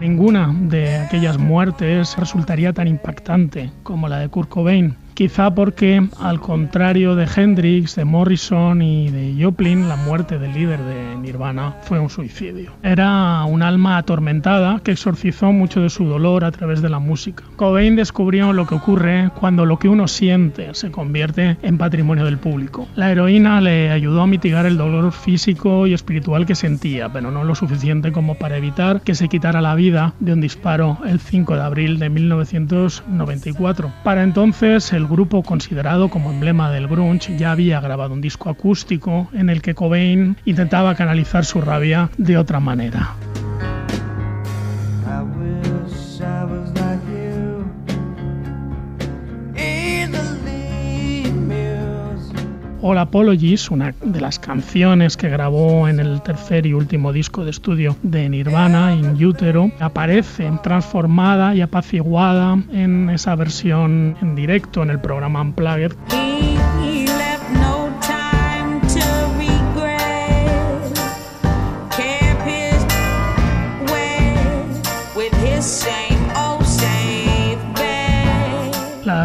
Ninguna 0.00 0.54
de 0.54 0.96
aquellas 0.96 1.38
muertes 1.38 2.16
resultaría 2.16 2.72
tan 2.72 2.86
impactante 2.86 3.72
como 3.82 4.08
la 4.08 4.20
de 4.20 4.28
Kurt 4.28 4.48
Cobain, 4.48 4.94
quizá 5.18 5.52
porque, 5.52 6.06
al 6.20 6.38
contrario 6.38 7.16
de 7.16 7.26
Hendrix, 7.26 7.96
de 7.96 8.04
Morrison 8.04 8.80
y 8.80 9.10
de 9.10 9.34
Joplin, 9.42 9.88
la 9.88 9.96
muerte 9.96 10.38
del 10.38 10.54
líder 10.54 10.78
de 10.78 11.16
Nirvana 11.16 11.74
fue 11.82 11.98
un 11.98 12.08
suicidio. 12.08 12.70
Era 12.84 13.42
un 13.42 13.64
alma 13.64 13.96
atormentada 13.96 14.78
que 14.84 14.92
exorcizó 14.92 15.50
mucho 15.50 15.80
de 15.80 15.90
su 15.90 16.04
dolor 16.04 16.44
a 16.44 16.52
través 16.52 16.82
de 16.82 16.88
la 16.88 17.00
música. 17.00 17.42
Cobain 17.56 17.96
descubrió 17.96 18.52
lo 18.52 18.68
que 18.68 18.76
ocurre 18.76 19.32
cuando 19.40 19.66
lo 19.66 19.80
que 19.80 19.88
uno 19.88 20.06
siente 20.06 20.72
se 20.74 20.92
convierte 20.92 21.56
en 21.62 21.78
patrimonio 21.78 22.24
del 22.24 22.38
público. 22.38 22.86
La 22.94 23.10
heroína 23.10 23.60
le 23.60 23.90
ayudó 23.90 24.22
a 24.22 24.28
mitigar 24.28 24.66
el 24.66 24.76
dolor 24.76 25.10
físico 25.10 25.88
y 25.88 25.94
espiritual 25.94 26.46
que 26.46 26.54
sentía, 26.54 27.12
pero 27.12 27.32
no 27.32 27.42
lo 27.42 27.56
suficiente 27.56 28.12
como 28.12 28.36
para 28.36 28.56
evitar 28.56 29.00
que 29.00 29.16
se 29.16 29.28
quitara 29.28 29.60
la 29.62 29.74
vida 29.74 30.14
de 30.20 30.34
un 30.34 30.40
disparo 30.40 30.98
el 31.04 31.18
5 31.18 31.56
de 31.56 31.62
abril 31.62 31.98
de 31.98 32.08
1994. 32.08 33.92
Para 34.04 34.22
entonces, 34.22 34.92
el 34.92 35.07
grupo 35.08 35.42
considerado 35.42 36.08
como 36.08 36.30
emblema 36.30 36.70
del 36.70 36.88
grunge 36.88 37.36
ya 37.36 37.52
había 37.52 37.80
grabado 37.80 38.12
un 38.12 38.20
disco 38.20 38.50
acústico 38.50 39.28
en 39.32 39.50
el 39.50 39.62
que 39.62 39.74
Cobain 39.74 40.36
intentaba 40.44 40.94
canalizar 40.94 41.44
su 41.44 41.60
rabia 41.60 42.10
de 42.18 42.38
otra 42.38 42.60
manera. 42.60 43.16
All 52.80 52.98
Apologies, 52.98 53.70
una 53.70 53.94
de 54.02 54.20
las 54.20 54.38
canciones 54.38 55.16
que 55.16 55.28
grabó 55.28 55.88
en 55.88 55.98
el 55.98 56.22
tercer 56.22 56.64
y 56.66 56.72
último 56.72 57.12
disco 57.12 57.44
de 57.44 57.50
estudio 57.50 57.96
de 58.02 58.28
Nirvana, 58.28 58.94
In 58.94 59.22
Utero, 59.24 59.70
aparece 59.80 60.50
transformada 60.62 61.54
y 61.54 61.60
apaciguada 61.60 62.56
en 62.72 63.10
esa 63.10 63.34
versión 63.34 64.16
en 64.22 64.34
directo 64.34 64.82
en 64.82 64.90
el 64.90 65.00
programa 65.00 65.40
Unplugged. 65.40 65.92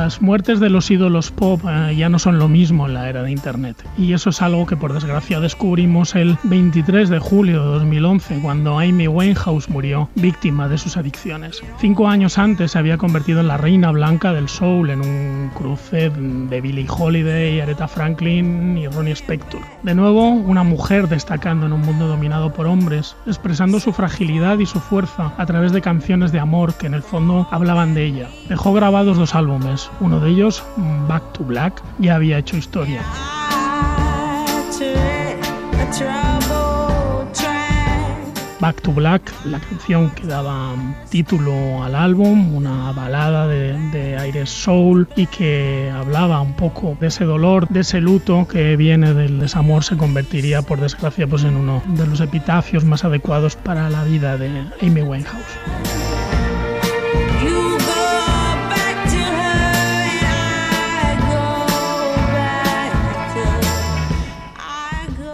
Las 0.03 0.21
muertes 0.21 0.59
de 0.59 0.69
los 0.69 0.91
ídolos 0.91 1.31
pop 1.31 1.61
eh, 1.65 1.95
ya 1.95 2.09
no 2.09 2.19
son 2.19 2.37
lo 2.37 2.49
mismo 2.49 2.87
en 2.87 2.93
la 2.93 3.07
era 3.07 3.23
de 3.23 3.31
Internet. 3.31 3.87
Y 3.97 4.11
eso 4.11 4.31
es 4.31 4.41
algo 4.41 4.65
que 4.65 4.75
por 4.75 4.91
desgracia 4.91 5.39
descubrimos 5.39 6.13
el 6.13 6.37
23 6.43 7.07
de 7.07 7.19
julio 7.19 7.63
de 7.63 7.69
2011, 7.75 8.41
cuando 8.41 8.79
Amy 8.79 9.07
Winehouse 9.07 9.69
murió 9.69 10.09
víctima 10.15 10.67
de 10.67 10.77
sus 10.77 10.97
adicciones. 10.97 11.63
Cinco 11.79 12.09
años 12.09 12.37
antes 12.37 12.71
se 12.71 12.79
había 12.79 12.97
convertido 12.97 13.39
en 13.39 13.47
la 13.47 13.55
reina 13.55 13.91
blanca 13.91 14.33
del 14.33 14.49
soul 14.49 14.89
en 14.89 14.99
un 14.99 15.51
cruce 15.55 16.09
de 16.09 16.59
Billie 16.59 16.85
Holiday, 16.89 17.61
Aretha 17.61 17.87
Franklin 17.87 18.77
y 18.77 18.89
Ronnie 18.89 19.13
Spector. 19.13 19.61
De 19.83 19.95
nuevo, 19.95 20.31
una 20.31 20.63
mujer 20.63 21.07
destacando 21.07 21.65
en 21.65 21.71
un 21.71 21.79
mundo 21.79 22.07
dominado 22.07 22.51
por 22.51 22.67
hombres, 22.67 23.15
expresando 23.25 23.79
su 23.79 23.93
fragilidad 23.93 24.59
y 24.59 24.65
su 24.65 24.81
fuerza 24.81 25.31
a 25.37 25.45
través 25.45 25.71
de 25.71 25.79
canciones 25.79 26.33
de 26.33 26.41
amor 26.41 26.73
que 26.73 26.87
en 26.87 26.93
el 26.93 27.03
fondo 27.03 27.47
hablaban 27.51 27.93
de 27.93 28.03
ella. 28.03 28.27
Dejó 28.49 28.73
grabados 28.73 29.15
dos 29.17 29.33
álbumes, 29.33 29.89
uno 29.99 30.19
de 30.19 30.29
ellos, 30.29 30.63
Back 31.07 31.33
to 31.33 31.43
Black, 31.43 31.81
ya 31.99 32.15
había 32.15 32.37
hecho 32.37 32.57
historia. 32.57 33.01
Back 38.63 38.81
to 38.81 38.93
Black, 38.93 39.29
la 39.43 39.59
canción 39.59 40.09
que 40.11 40.25
daba 40.25 40.73
título 41.09 41.83
al 41.83 41.95
álbum, 41.95 42.55
una 42.55 42.93
balada 42.93 43.45
de, 43.45 43.73
de, 43.89 44.17
aire 44.17 44.45
soul 44.45 45.05
y 45.17 45.27
que 45.27 45.91
hablaba 45.93 46.39
un 46.39 46.53
poco 46.53 46.95
de 47.01 47.07
ese 47.07 47.25
dolor, 47.25 47.67
de 47.67 47.81
ese 47.81 47.99
luto 47.99 48.47
que 48.47 48.77
viene 48.77 49.13
del 49.13 49.37
desamor, 49.39 49.83
se 49.83 49.97
convertiría 49.97 50.61
por 50.61 50.79
desgracia 50.79 51.27
pues, 51.27 51.43
en 51.43 51.57
uno 51.57 51.83
de 51.87 52.07
los 52.07 52.21
epitafios 52.21 52.85
más 52.85 53.03
adecuados 53.03 53.57
para 53.57 53.89
la 53.89 54.05
vida 54.05 54.37
de 54.37 54.49
Amy 54.81 55.01
Winehouse. 55.01 56.02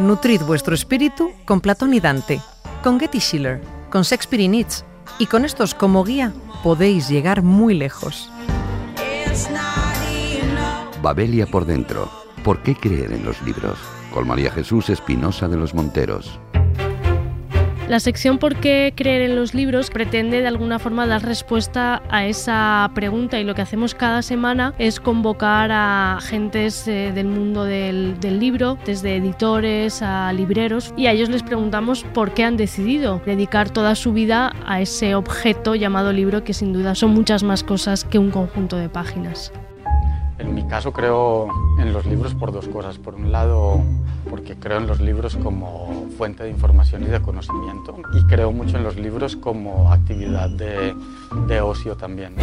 Nutrid 0.10 0.42
vuestro 0.42 0.74
espíritu 0.74 1.34
con 1.46 1.62
Platón 1.62 1.94
y 1.94 2.00
Dante, 2.00 2.42
con 2.82 3.00
Getty 3.00 3.20
Schiller, 3.20 3.62
con 3.92 4.02
Shakespeare 4.02 4.42
y 4.42 4.48
Nietzsche, 4.48 4.84
y 5.20 5.28
con 5.28 5.46
estos 5.46 5.76
como 5.76 6.04
guía 6.04 6.34
podéis 6.64 7.08
llegar 7.08 7.44
muy 7.44 7.76
lejos. 7.76 8.32
Babelia 11.04 11.46
por 11.46 11.68
dentro. 11.68 12.10
¿Por 12.44 12.64
qué 12.64 12.74
creer 12.74 13.12
en 13.12 13.24
los 13.24 13.40
libros? 13.44 13.78
Con 14.12 14.28
María 14.28 14.50
Jesús 14.50 14.90
Espinosa 14.90 15.48
de 15.48 15.58
los 15.58 15.76
Monteros. 15.76 16.40
La 17.90 18.00
sección 18.00 18.38
¿Por 18.38 18.56
qué 18.58 18.94
creer 18.96 19.24
en 19.24 19.36
los 19.36 19.56
libros? 19.56 19.90
pretende 19.90 20.42
de 20.42 20.48
alguna 20.48 20.78
forma 20.78 21.08
dar 21.08 21.24
respuesta 21.24 22.04
a 22.10 22.28
esa 22.28 22.92
pregunta 22.94 23.40
y 23.40 23.44
lo 23.44 23.56
que 23.56 23.64
hacemos 23.64 23.96
cada 23.96 24.22
semana 24.22 24.76
es 24.78 25.00
convocar 25.00 25.72
a 25.72 26.20
gentes 26.22 26.88
eh, 26.88 27.12
del 27.16 27.26
mundo 27.26 27.64
del, 27.64 28.20
libro, 28.40 28.78
desde 28.86 29.16
editores 29.16 30.04
a 30.04 30.32
libreros, 30.34 30.94
y 30.98 31.08
a 31.08 31.14
ellos 31.14 31.30
les 31.30 31.42
preguntamos 31.42 32.04
por 32.14 32.36
qué 32.36 32.44
han 32.44 32.58
decidido 32.58 33.24
dedicar 33.26 33.72
toda 33.72 33.96
su 33.96 34.14
vida 34.14 34.54
a 34.68 34.82
ese 34.82 35.16
objeto 35.16 35.74
llamado 35.74 36.14
libro 36.14 36.44
que 36.44 36.54
sin 36.54 36.74
duda 36.74 36.94
son 36.94 37.10
muchas 37.10 37.42
más 37.42 37.64
cosas 37.64 38.06
que 38.06 38.20
un 38.20 38.30
conjunto 38.30 38.78
de 38.78 38.90
páginas. 38.90 39.52
En 40.40 40.56
mi 40.56 40.68
caso 40.68 40.92
creo 40.92 41.48
en 41.78 41.94
los 41.94 42.06
libros 42.06 42.34
por 42.34 42.52
dos 42.52 42.68
cosas. 42.68 42.98
Por 42.98 43.16
un 43.16 43.32
lado, 43.32 43.82
porque 44.30 44.56
creo 44.56 44.78
en 44.78 44.88
los 44.88 45.00
libros 45.00 45.36
como 45.38 46.08
fuente 46.18 46.44
de 46.44 46.50
información 46.50 47.04
y 47.04 47.08
de 47.08 47.22
conocimiento 47.22 47.98
y 48.14 48.26
creo 48.28 48.52
mucho 48.52 48.78
en 48.78 48.84
los 48.84 48.96
libros 48.96 49.36
como 49.36 49.92
actividad 49.92 50.50
de, 50.50 50.96
de 51.48 51.62
ocio 51.62 51.96
también. 51.96 52.36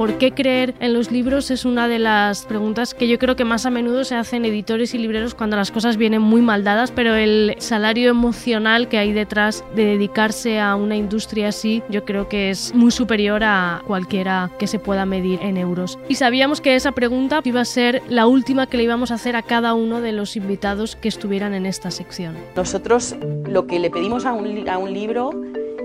¿Por 0.00 0.16
qué 0.16 0.32
creer 0.32 0.74
en 0.80 0.94
los 0.94 1.10
libros? 1.10 1.50
Es 1.50 1.66
una 1.66 1.86
de 1.86 1.98
las 1.98 2.46
preguntas 2.46 2.94
que 2.94 3.06
yo 3.06 3.18
creo 3.18 3.36
que 3.36 3.44
más 3.44 3.66
a 3.66 3.70
menudo 3.70 4.02
se 4.04 4.14
hacen 4.14 4.46
editores 4.46 4.94
y 4.94 4.98
libreros 4.98 5.34
cuando 5.34 5.58
las 5.58 5.70
cosas 5.70 5.98
vienen 5.98 6.22
muy 6.22 6.40
mal 6.40 6.64
dadas, 6.64 6.90
pero 6.90 7.14
el 7.14 7.54
salario 7.58 8.08
emocional 8.08 8.88
que 8.88 8.96
hay 8.96 9.12
detrás 9.12 9.62
de 9.76 9.84
dedicarse 9.84 10.58
a 10.58 10.74
una 10.74 10.96
industria 10.96 11.48
así, 11.48 11.82
yo 11.90 12.06
creo 12.06 12.30
que 12.30 12.48
es 12.48 12.74
muy 12.74 12.92
superior 12.92 13.44
a 13.44 13.82
cualquiera 13.86 14.50
que 14.58 14.66
se 14.66 14.78
pueda 14.78 15.04
medir 15.04 15.38
en 15.42 15.58
euros. 15.58 15.98
Y 16.08 16.14
sabíamos 16.14 16.62
que 16.62 16.76
esa 16.76 16.92
pregunta 16.92 17.42
iba 17.44 17.60
a 17.60 17.66
ser 17.66 18.00
la 18.08 18.26
última 18.26 18.68
que 18.68 18.78
le 18.78 18.84
íbamos 18.84 19.10
a 19.10 19.16
hacer 19.16 19.36
a 19.36 19.42
cada 19.42 19.74
uno 19.74 20.00
de 20.00 20.12
los 20.12 20.34
invitados 20.34 20.96
que 20.96 21.08
estuvieran 21.08 21.52
en 21.52 21.66
esta 21.66 21.90
sección. 21.90 22.38
Nosotros 22.56 23.16
lo 23.46 23.66
que 23.66 23.78
le 23.78 23.90
pedimos 23.90 24.24
a 24.24 24.32
un, 24.32 24.66
a 24.66 24.78
un 24.78 24.94
libro 24.94 25.30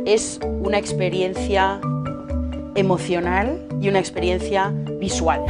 es 0.06 0.40
una 0.64 0.78
experiencia 0.78 1.82
emocional 2.76 3.60
y 3.82 3.90
una 3.90 4.00
experiencia 4.00 4.72
visual. 5.00 5.42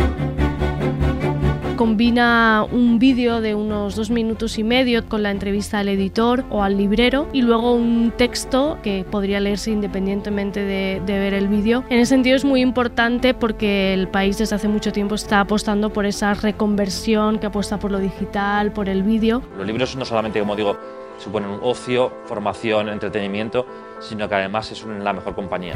combina 1.75 2.65
un 2.71 2.99
vídeo 2.99 3.41
de 3.41 3.53
unos 3.53 3.95
dos 3.95 4.09
minutos 4.09 4.57
y 4.57 4.63
medio 4.63 5.05
con 5.07 5.23
la 5.23 5.31
entrevista 5.31 5.79
al 5.79 5.89
editor 5.89 6.45
o 6.49 6.63
al 6.63 6.77
librero 6.77 7.27
y 7.33 7.41
luego 7.41 7.73
un 7.73 8.13
texto 8.15 8.77
que 8.81 9.05
podría 9.09 9.39
leerse 9.39 9.71
independientemente 9.71 10.61
de, 10.61 11.01
de 11.05 11.19
ver 11.19 11.33
el 11.33 11.47
vídeo. 11.47 11.83
En 11.89 11.99
ese 11.99 12.09
sentido 12.11 12.37
es 12.37 12.45
muy 12.45 12.61
importante 12.61 13.33
porque 13.33 13.93
el 13.93 14.07
país 14.07 14.37
desde 14.37 14.55
hace 14.55 14.67
mucho 14.67 14.91
tiempo 14.91 15.15
está 15.15 15.41
apostando 15.41 15.91
por 15.91 16.05
esa 16.05 16.33
reconversión 16.33 17.39
que 17.39 17.47
apuesta 17.47 17.77
por 17.77 17.91
lo 17.91 17.99
digital, 17.99 18.71
por 18.71 18.87
el 18.87 19.03
vídeo. 19.03 19.41
Los 19.57 19.67
libros 19.67 19.95
no 19.97 20.05
solamente, 20.05 20.39
como 20.39 20.55
digo, 20.55 20.77
suponen 21.17 21.49
un 21.49 21.59
ocio, 21.61 22.11
formación, 22.25 22.89
entretenimiento, 22.89 23.65
sino 23.99 24.27
que 24.27 24.35
además 24.35 24.71
es 24.71 24.83
la 24.85 25.13
mejor 25.13 25.35
compañía. 25.35 25.73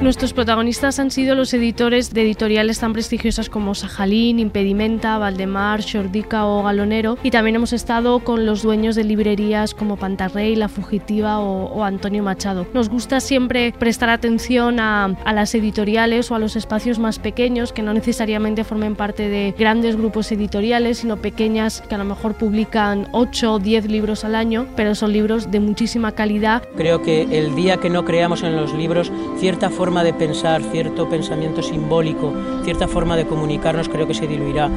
Nuestros 0.00 0.32
protagonistas 0.32 1.00
han 1.00 1.10
sido 1.10 1.34
los 1.34 1.52
editores 1.52 2.14
de 2.14 2.22
editoriales 2.22 2.78
tan 2.78 2.92
prestigiosas 2.92 3.50
como 3.50 3.74
Sajalín, 3.74 4.38
Impedimenta, 4.38 5.18
Valdemar, 5.18 5.80
Shordica 5.80 6.46
o 6.46 6.62
Galonero 6.62 7.18
y 7.24 7.32
también 7.32 7.56
hemos 7.56 7.72
estado 7.72 8.20
con 8.20 8.46
los 8.46 8.62
dueños 8.62 8.94
de 8.94 9.02
librerías 9.02 9.74
como 9.74 9.96
Pantarrey, 9.96 10.54
La 10.54 10.68
Fugitiva 10.68 11.40
o, 11.40 11.82
Antonio 11.82 12.22
Machado. 12.22 12.64
Nos 12.74 12.88
gusta 12.88 13.18
siempre 13.18 13.74
prestar 13.76 14.08
atención 14.10 14.78
a, 14.78 15.16
las 15.32 15.52
editoriales 15.56 16.30
o 16.30 16.36
a 16.36 16.38
los 16.38 16.54
espacios 16.54 17.00
más 17.00 17.18
pequeños 17.18 17.72
que 17.72 17.82
no 17.82 17.92
necesariamente 17.92 18.62
formen 18.62 18.94
parte 18.94 19.28
de 19.28 19.52
grandes 19.58 19.96
grupos 19.96 20.30
editoriales, 20.30 20.98
sino 20.98 21.16
pequeñas 21.16 21.82
que 21.88 21.96
a 21.96 21.98
lo 21.98 22.04
mejor 22.04 22.34
publican 22.34 23.08
8 23.10 23.54
o 23.54 23.58
10 23.58 23.86
libros 23.88 24.24
al 24.24 24.36
año, 24.36 24.68
pero 24.76 24.94
son 24.94 25.12
libros 25.12 25.50
de 25.50 25.58
muchísima 25.58 26.12
calidad. 26.12 26.62
Creo 26.76 27.02
que 27.02 27.22
el 27.36 27.56
día 27.56 27.78
que 27.78 27.90
no 27.90 28.04
creamos 28.04 28.44
en 28.44 28.54
los 28.54 28.72
libros, 28.74 29.10
cierta 29.40 29.70
forma 29.70 29.87
forma 29.88 30.04
de 30.04 30.12
pensar, 30.12 30.62
cierto 30.64 31.08
pensamiento 31.08 31.62
simbólico, 31.62 32.34
cierta 32.62 32.86
forma 32.86 33.16
de 33.16 33.24
comunicarnos 33.24 33.88
creo 33.88 34.06
que 34.06 34.12
se 34.12 34.26
diluirá. 34.26 34.68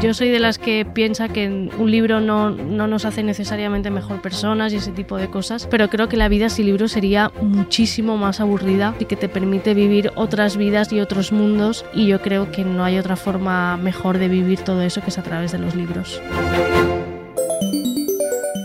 Yo 0.00 0.14
soy 0.14 0.28
de 0.28 0.38
las 0.38 0.58
que 0.58 0.84
piensa 0.84 1.28
que 1.28 1.48
un 1.48 1.90
libro 1.90 2.20
no, 2.20 2.50
no, 2.50 2.86
nos 2.86 3.04
hace 3.04 3.24
necesariamente 3.24 3.90
mejor 3.90 4.22
personas 4.22 4.72
y 4.72 4.76
ese 4.76 4.92
tipo 4.92 5.16
de 5.16 5.26
cosas, 5.26 5.66
pero 5.66 5.88
creo 5.88 6.08
que 6.08 6.16
la 6.16 6.28
vida 6.28 6.48
sin 6.48 6.66
libros 6.66 6.92
sería 6.92 7.32
muchísimo 7.42 8.16
más 8.16 8.38
aburrida 8.38 8.94
y 9.00 9.06
que 9.06 9.16
te 9.16 9.28
permite 9.28 9.74
vivir 9.74 10.12
otras 10.14 10.56
vidas 10.56 10.92
y 10.92 11.00
otros 11.00 11.32
mundos 11.32 11.84
y 11.92 12.06
yo 12.06 12.22
creo 12.22 12.52
que 12.52 12.64
no 12.64 12.84
hay 12.84 12.98
otra 12.98 13.16
forma 13.16 13.76
mejor 13.78 14.18
de 14.18 14.28
vivir 14.28 14.60
todo 14.60 14.82
eso 14.82 15.00
que 15.00 15.10
es 15.10 15.18
a 15.18 15.24
través 15.24 15.50
de 15.50 15.58
los 15.58 15.74
libros. 15.74 16.22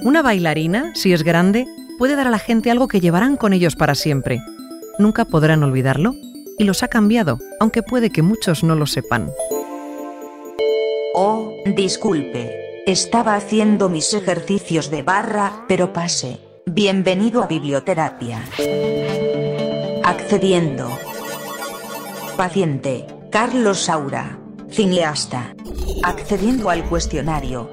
Una 0.03 0.21
bailarina, 0.21 0.91
si 0.93 1.11
es 1.11 1.23
grande, 1.23 1.65
puede 1.97 2.15
dar 2.15 2.27
a 2.27 2.31
la 2.31 2.39
gente 2.39 2.71
algo 2.71 2.87
que 2.87 2.99
llevarán 2.99 3.37
con 3.37 3.53
ellos 3.53 3.75
para 3.75 3.95
siempre. 3.95 4.41
Nunca 4.99 5.25
podrán 5.25 5.63
olvidarlo 5.63 6.15
y 6.57 6.63
los 6.63 6.83
ha 6.83 6.87
cambiado, 6.87 7.39
aunque 7.59 7.83
puede 7.83 8.09
que 8.09 8.21
muchos 8.21 8.63
no 8.63 8.75
lo 8.75 8.85
sepan. 8.85 9.31
Oh, 11.15 11.51
disculpe. 11.65 12.83
Estaba 12.85 13.35
haciendo 13.35 13.87
mis 13.89 14.13
ejercicios 14.13 14.91
de 14.91 15.03
barra, 15.03 15.65
pero 15.67 15.93
pase. 15.93 16.39
Bienvenido 16.65 17.43
a 17.43 17.47
biblioterapia. 17.47 18.41
Accediendo. 20.03 20.89
Paciente, 22.35 23.05
Carlos 23.29 23.79
Saura, 23.79 24.39
cineasta. 24.69 25.55
Accediendo 26.03 26.69
al 26.69 26.83
cuestionario. 26.89 27.69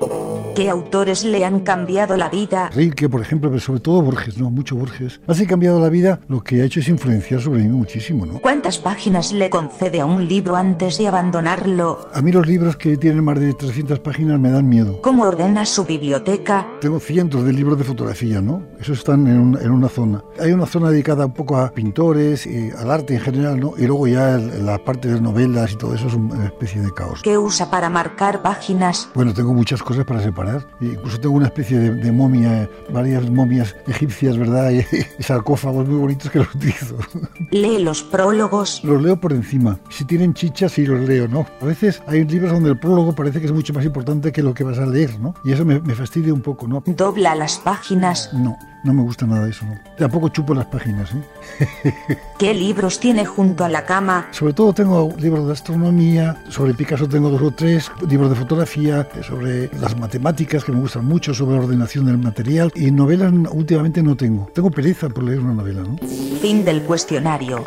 ¿Qué 0.54 0.68
autores 0.68 1.24
le 1.24 1.44
han 1.44 1.60
cambiado 1.60 2.16
la 2.16 2.28
vida? 2.28 2.70
Rilke, 2.74 3.08
por 3.08 3.20
ejemplo, 3.20 3.50
pero 3.50 3.60
sobre 3.60 3.80
todo 3.80 4.02
Borges, 4.02 4.38
¿no? 4.38 4.50
Mucho 4.50 4.76
Borges. 4.76 5.20
Así 5.26 5.46
cambiado 5.46 5.80
la 5.80 5.88
vida, 5.88 6.20
lo 6.28 6.42
que 6.42 6.60
ha 6.60 6.64
hecho 6.64 6.80
es 6.80 6.88
influenciar 6.88 7.40
sobre 7.40 7.62
mí 7.62 7.68
muchísimo, 7.68 8.26
¿no? 8.26 8.40
¿Cuántas 8.40 8.78
páginas 8.78 9.32
le 9.32 9.48
concede 9.48 10.00
a 10.00 10.06
un 10.06 10.26
libro 10.26 10.56
antes 10.56 10.98
de 10.98 11.08
abandonarlo? 11.08 12.08
A 12.12 12.20
mí 12.20 12.32
los 12.32 12.46
libros 12.46 12.76
que 12.76 12.96
tienen 12.96 13.24
más 13.24 13.38
de 13.38 13.54
300 13.54 14.00
páginas 14.00 14.38
me 14.40 14.50
dan 14.50 14.68
miedo. 14.68 15.00
¿Cómo 15.02 15.24
ordena 15.24 15.64
su 15.64 15.84
biblioteca? 15.84 16.66
Tengo 16.80 16.98
cientos 17.00 17.44
de 17.44 17.52
libros 17.52 17.78
de 17.78 17.84
fotografía, 17.84 18.40
¿no? 18.40 18.62
Esos 18.80 18.98
están 18.98 19.26
en, 19.26 19.58
en 19.60 19.70
una 19.70 19.88
zona. 19.88 20.24
Hay 20.40 20.52
una 20.52 20.66
zona 20.66 20.90
dedicada 20.90 21.26
un 21.26 21.34
poco 21.34 21.56
a 21.56 21.70
pintores, 21.72 22.46
y 22.46 22.70
al 22.70 22.90
arte 22.90 23.14
en 23.14 23.20
general, 23.20 23.60
¿no? 23.60 23.74
Y 23.78 23.86
luego 23.86 24.06
ya 24.06 24.36
la 24.36 24.78
parte 24.78 25.08
de 25.08 25.20
novelas 25.20 25.72
y 25.72 25.76
todo 25.76 25.94
eso 25.94 26.08
es 26.08 26.14
una 26.14 26.46
especie 26.46 26.80
de 26.80 26.92
caos. 26.92 27.20
¿Qué 27.22 27.38
usa 27.38 27.70
para 27.70 27.88
marcar 27.88 28.42
páginas? 28.42 29.08
Bueno, 29.14 29.32
tengo 29.32 29.54
muchas 29.54 29.82
cosas 29.82 30.04
para 30.04 30.20
separar 30.20 30.39
Incluso 30.80 31.20
tengo 31.20 31.34
una 31.34 31.46
especie 31.46 31.78
de, 31.78 32.12
momia, 32.12 32.68
varias 32.90 33.28
momias 33.30 33.76
egipcias, 33.86 34.36
¿verdad? 34.36 34.70
Y, 34.70 34.84
sarcófagos 35.22 35.88
muy 35.88 35.98
bonitos 35.98 36.30
que 36.30 36.38
los 36.38 36.54
utilizo. 36.54 36.96
¿Lee 37.50 37.78
los 37.82 38.02
prólogos? 38.02 38.82
Los 38.84 39.02
leo 39.02 39.20
por 39.20 39.32
encima. 39.32 39.78
Si 39.90 40.04
tienen 40.04 40.34
chichas, 40.34 40.72
sí 40.72 40.86
los 40.86 41.00
leo, 41.00 41.28
¿no? 41.28 41.46
A 41.60 41.64
veces 41.64 42.02
hay 42.06 42.24
libros 42.24 42.52
donde 42.52 42.70
el 42.70 42.78
prólogo 42.78 43.14
parece 43.14 43.40
que 43.40 43.46
es 43.46 43.52
mucho 43.52 43.72
más 43.72 43.84
importante 43.84 44.32
que 44.32 44.42
lo 44.42 44.54
que 44.54 44.64
vas 44.64 44.78
a 44.78 44.86
leer, 44.86 45.18
¿no? 45.20 45.34
Y 45.44 45.52
eso 45.52 45.64
me, 45.64 45.80
me 45.80 45.94
fastidia 45.94 46.32
un 46.32 46.42
poco, 46.42 46.66
¿no? 46.66 46.82
¿Dobla 46.86 47.34
las 47.34 47.58
páginas? 47.58 48.32
No. 48.32 48.56
No 48.82 48.94
me 48.94 49.02
gusta 49.02 49.26
nada 49.26 49.48
eso. 49.48 49.64
¿no? 49.66 49.78
Tampoco 49.96 50.28
chupo 50.28 50.54
las 50.54 50.66
páginas. 50.66 51.10
¿eh? 51.12 52.18
¿Qué 52.38 52.54
libros 52.54 52.98
tiene 52.98 53.24
junto 53.26 53.64
a 53.64 53.68
la 53.68 53.84
cama? 53.84 54.28
Sobre 54.30 54.52
todo 54.52 54.72
tengo 54.72 55.12
libros 55.18 55.46
de 55.46 55.52
astronomía, 55.52 56.42
sobre 56.48 56.74
Picasso 56.74 57.08
tengo 57.08 57.28
dos 57.30 57.42
o 57.42 57.50
tres, 57.50 57.90
libros 58.08 58.30
de 58.30 58.36
fotografía, 58.36 59.06
sobre 59.22 59.68
las 59.78 59.96
matemáticas 59.96 60.64
que 60.64 60.72
me 60.72 60.80
gustan 60.80 61.04
mucho, 61.04 61.34
sobre 61.34 61.58
ordenación 61.58 62.06
del 62.06 62.18
material 62.18 62.72
y 62.74 62.90
novelas 62.90 63.32
últimamente 63.50 64.02
no 64.02 64.16
tengo. 64.16 64.48
Tengo 64.54 64.70
pereza 64.70 65.08
por 65.08 65.24
leer 65.24 65.40
una 65.40 65.54
novela. 65.54 65.82
¿no? 65.82 65.96
Fin 66.40 66.64
del 66.64 66.82
cuestionario. 66.82 67.64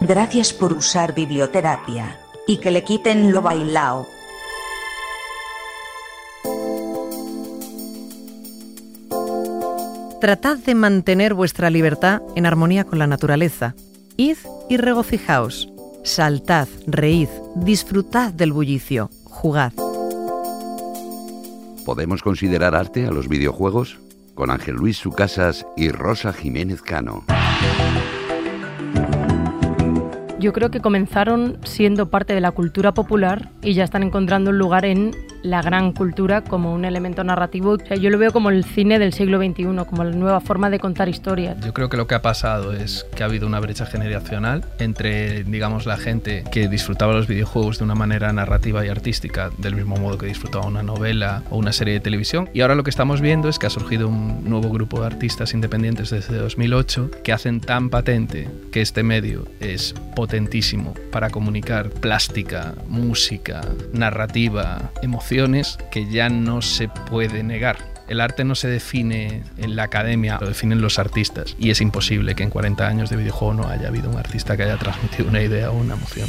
Gracias 0.00 0.52
por 0.52 0.72
usar 0.72 1.14
biblioterapia. 1.14 2.18
Y 2.46 2.58
que 2.58 2.70
le 2.70 2.84
quiten 2.84 3.32
lo 3.32 3.40
bailao. 3.40 4.06
Tratad 10.24 10.56
de 10.56 10.74
mantener 10.74 11.34
vuestra 11.34 11.68
libertad 11.68 12.22
en 12.34 12.46
armonía 12.46 12.84
con 12.84 12.98
la 12.98 13.06
naturaleza. 13.06 13.74
Id 14.16 14.38
y 14.70 14.78
regocijaos. 14.78 15.70
Saltad, 16.02 16.66
reíd, 16.86 17.28
disfrutad 17.56 18.32
del 18.32 18.50
bullicio, 18.50 19.10
jugad. 19.24 19.74
¿Podemos 21.84 22.22
considerar 22.22 22.74
arte 22.74 23.04
a 23.04 23.10
los 23.10 23.28
videojuegos? 23.28 23.98
Con 24.34 24.48
Ángel 24.48 24.76
Luis 24.76 24.96
Sucasas 24.96 25.66
y 25.76 25.90
Rosa 25.90 26.32
Jiménez 26.32 26.80
Cano. 26.80 27.26
Yo 30.38 30.54
creo 30.54 30.70
que 30.70 30.80
comenzaron 30.80 31.58
siendo 31.64 32.08
parte 32.08 32.32
de 32.32 32.40
la 32.40 32.52
cultura 32.52 32.94
popular 32.94 33.50
y 33.60 33.74
ya 33.74 33.84
están 33.84 34.02
encontrando 34.02 34.52
un 34.52 34.58
lugar 34.58 34.86
en 34.86 35.10
la 35.44 35.60
gran 35.60 35.92
cultura 35.92 36.42
como 36.42 36.72
un 36.72 36.84
elemento 36.84 37.22
narrativo. 37.22 37.76
yo 37.76 38.10
lo 38.10 38.18
veo 38.18 38.32
como 38.32 38.48
el 38.50 38.64
cine 38.64 38.98
del 38.98 39.12
siglo 39.12 39.38
XXI, 39.38 39.64
como 39.88 40.02
la 40.02 40.10
nueva 40.10 40.40
forma 40.40 40.70
de 40.70 40.80
contar 40.80 41.08
historias. 41.08 41.60
Yo 41.60 41.74
creo 41.74 41.90
que 41.90 41.98
lo 41.98 42.06
que 42.06 42.14
ha 42.14 42.22
pasado 42.22 42.72
es 42.72 43.06
que 43.14 43.22
ha 43.22 43.26
habido 43.26 43.46
una 43.46 43.60
brecha 43.60 43.84
generacional 43.84 44.64
entre, 44.78 45.44
digamos, 45.44 45.84
la 45.84 45.98
gente 45.98 46.44
que 46.50 46.66
disfrutaba 46.68 47.12
los 47.12 47.28
videojuegos 47.28 47.78
de 47.78 47.84
una 47.84 47.94
manera 47.94 48.32
narrativa 48.32 48.84
y 48.86 48.88
artística, 48.88 49.50
del 49.58 49.76
mismo 49.76 49.96
modo 49.96 50.16
que 50.16 50.26
disfrutaba 50.26 50.66
una 50.66 50.82
novela 50.82 51.42
o 51.50 51.58
una 51.58 51.72
serie 51.72 51.94
de 51.94 52.00
televisión. 52.00 52.48
Y 52.54 52.62
ahora 52.62 52.74
lo 52.74 52.82
que 52.82 52.90
estamos 52.90 53.20
viendo 53.20 53.50
es 53.50 53.58
que 53.58 53.66
ha 53.66 53.70
surgido 53.70 54.08
un 54.08 54.48
nuevo 54.48 54.70
grupo 54.70 55.00
de 55.00 55.06
artistas 55.06 55.52
independientes 55.52 56.08
desde 56.08 56.36
2008 56.38 57.10
que 57.22 57.32
hacen 57.32 57.60
tan 57.60 57.90
patente 57.90 58.48
que 58.72 58.80
este 58.80 59.02
medio 59.02 59.46
es 59.60 59.94
potentísimo 60.16 60.94
para 61.12 61.28
comunicar 61.28 61.90
plástica, 61.90 62.74
música, 62.88 63.60
narrativa, 63.92 64.90
emoción 65.02 65.33
que 65.90 66.06
ya 66.06 66.28
no 66.28 66.62
se 66.62 66.86
puede 66.86 67.42
negar. 67.42 67.76
El 68.06 68.20
arte 68.20 68.44
no 68.44 68.54
se 68.54 68.68
define 68.68 69.42
en 69.56 69.74
la 69.74 69.82
academia, 69.82 70.38
lo 70.40 70.46
definen 70.46 70.80
los 70.80 71.00
artistas. 71.00 71.56
Y 71.58 71.70
es 71.70 71.80
imposible 71.80 72.36
que 72.36 72.44
en 72.44 72.50
40 72.50 72.86
años 72.86 73.10
de 73.10 73.16
videojuego 73.16 73.54
no 73.54 73.68
haya 73.68 73.88
habido 73.88 74.08
un 74.10 74.16
artista 74.16 74.56
que 74.56 74.62
haya 74.62 74.76
transmitido 74.76 75.28
una 75.28 75.42
idea 75.42 75.72
o 75.72 75.76
una 75.76 75.94
emoción. 75.94 76.28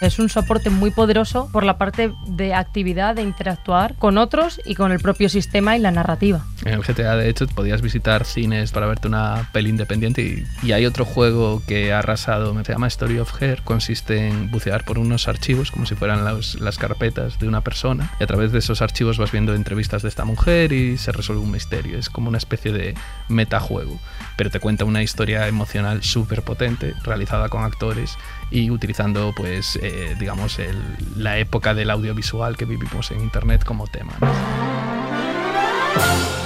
Es 0.00 0.18
un 0.18 0.30
soporte 0.30 0.70
muy 0.70 0.90
poderoso 0.90 1.50
por 1.52 1.64
la 1.64 1.76
parte 1.76 2.14
de 2.26 2.54
actividad, 2.54 3.14
de 3.14 3.22
interactuar 3.22 3.96
con 3.96 4.16
otros 4.16 4.58
y 4.64 4.74
con 4.74 4.90
el 4.90 5.00
propio 5.00 5.28
sistema 5.28 5.76
y 5.76 5.80
la 5.80 5.90
narrativa. 5.90 6.46
En 6.64 6.74
el 6.74 6.82
GTA, 6.82 7.16
de 7.16 7.28
hecho, 7.28 7.46
podías 7.46 7.80
visitar 7.80 8.24
cines 8.24 8.72
para 8.72 8.86
verte 8.86 9.08
una 9.08 9.48
peli 9.52 9.70
independiente 9.70 10.46
y, 10.62 10.72
hay 10.72 10.86
otro 10.86 11.04
juego 11.04 11.62
que 11.66 11.92
ha 11.92 11.98
arrasado, 12.00 12.54
se 12.64 12.72
llama 12.72 12.86
Story 12.86 13.18
of 13.18 13.42
Her, 13.42 13.62
consiste 13.62 14.28
en 14.28 14.50
bucear 14.50 14.84
por 14.84 14.98
unos 14.98 15.26
archivos 15.26 15.70
como 15.70 15.84
si 15.86 15.94
fueran 15.94 16.24
las 16.24 16.78
carpetas 16.78 17.38
de 17.38 17.48
una 17.48 17.62
persona 17.62 18.12
y 18.20 18.24
a 18.24 18.26
través 18.26 18.52
de 18.52 18.60
esos 18.60 18.82
archivos 18.82 19.18
vas 19.18 19.32
viendo 19.32 19.54
entrevistas 19.54 20.02
de 20.02 20.08
esta 20.08 20.24
mujer 20.24 20.72
y 20.72 20.96
se 20.96 21.12
resuelve 21.12 21.42
un 21.42 21.50
misterio. 21.50 21.98
Es 21.98 22.08
como 22.08 22.28
una 22.28 22.38
especie 22.38 22.72
de 22.72 22.94
metajuego, 23.28 23.98
pero 24.36 24.50
te 24.50 24.60
cuenta 24.60 24.84
una 24.84 25.02
historia 25.02 25.48
emocional 25.48 26.02
súper 26.02 26.42
potente, 26.42 26.94
realizada 27.02 27.48
con 27.48 27.64
actores 27.64 28.16
y 28.50 28.70
utilizando 28.70 29.32
pues 29.36 29.78
eh, 29.82 30.14
digamos 30.20 30.58
la 31.16 31.38
época 31.38 31.74
del 31.74 31.90
audiovisual 31.90 32.56
que 32.56 32.64
vivimos 32.64 33.10
en 33.10 33.20
internet 33.20 33.64
como 33.64 33.86
tema. 33.86 34.12
Yo 35.96 36.39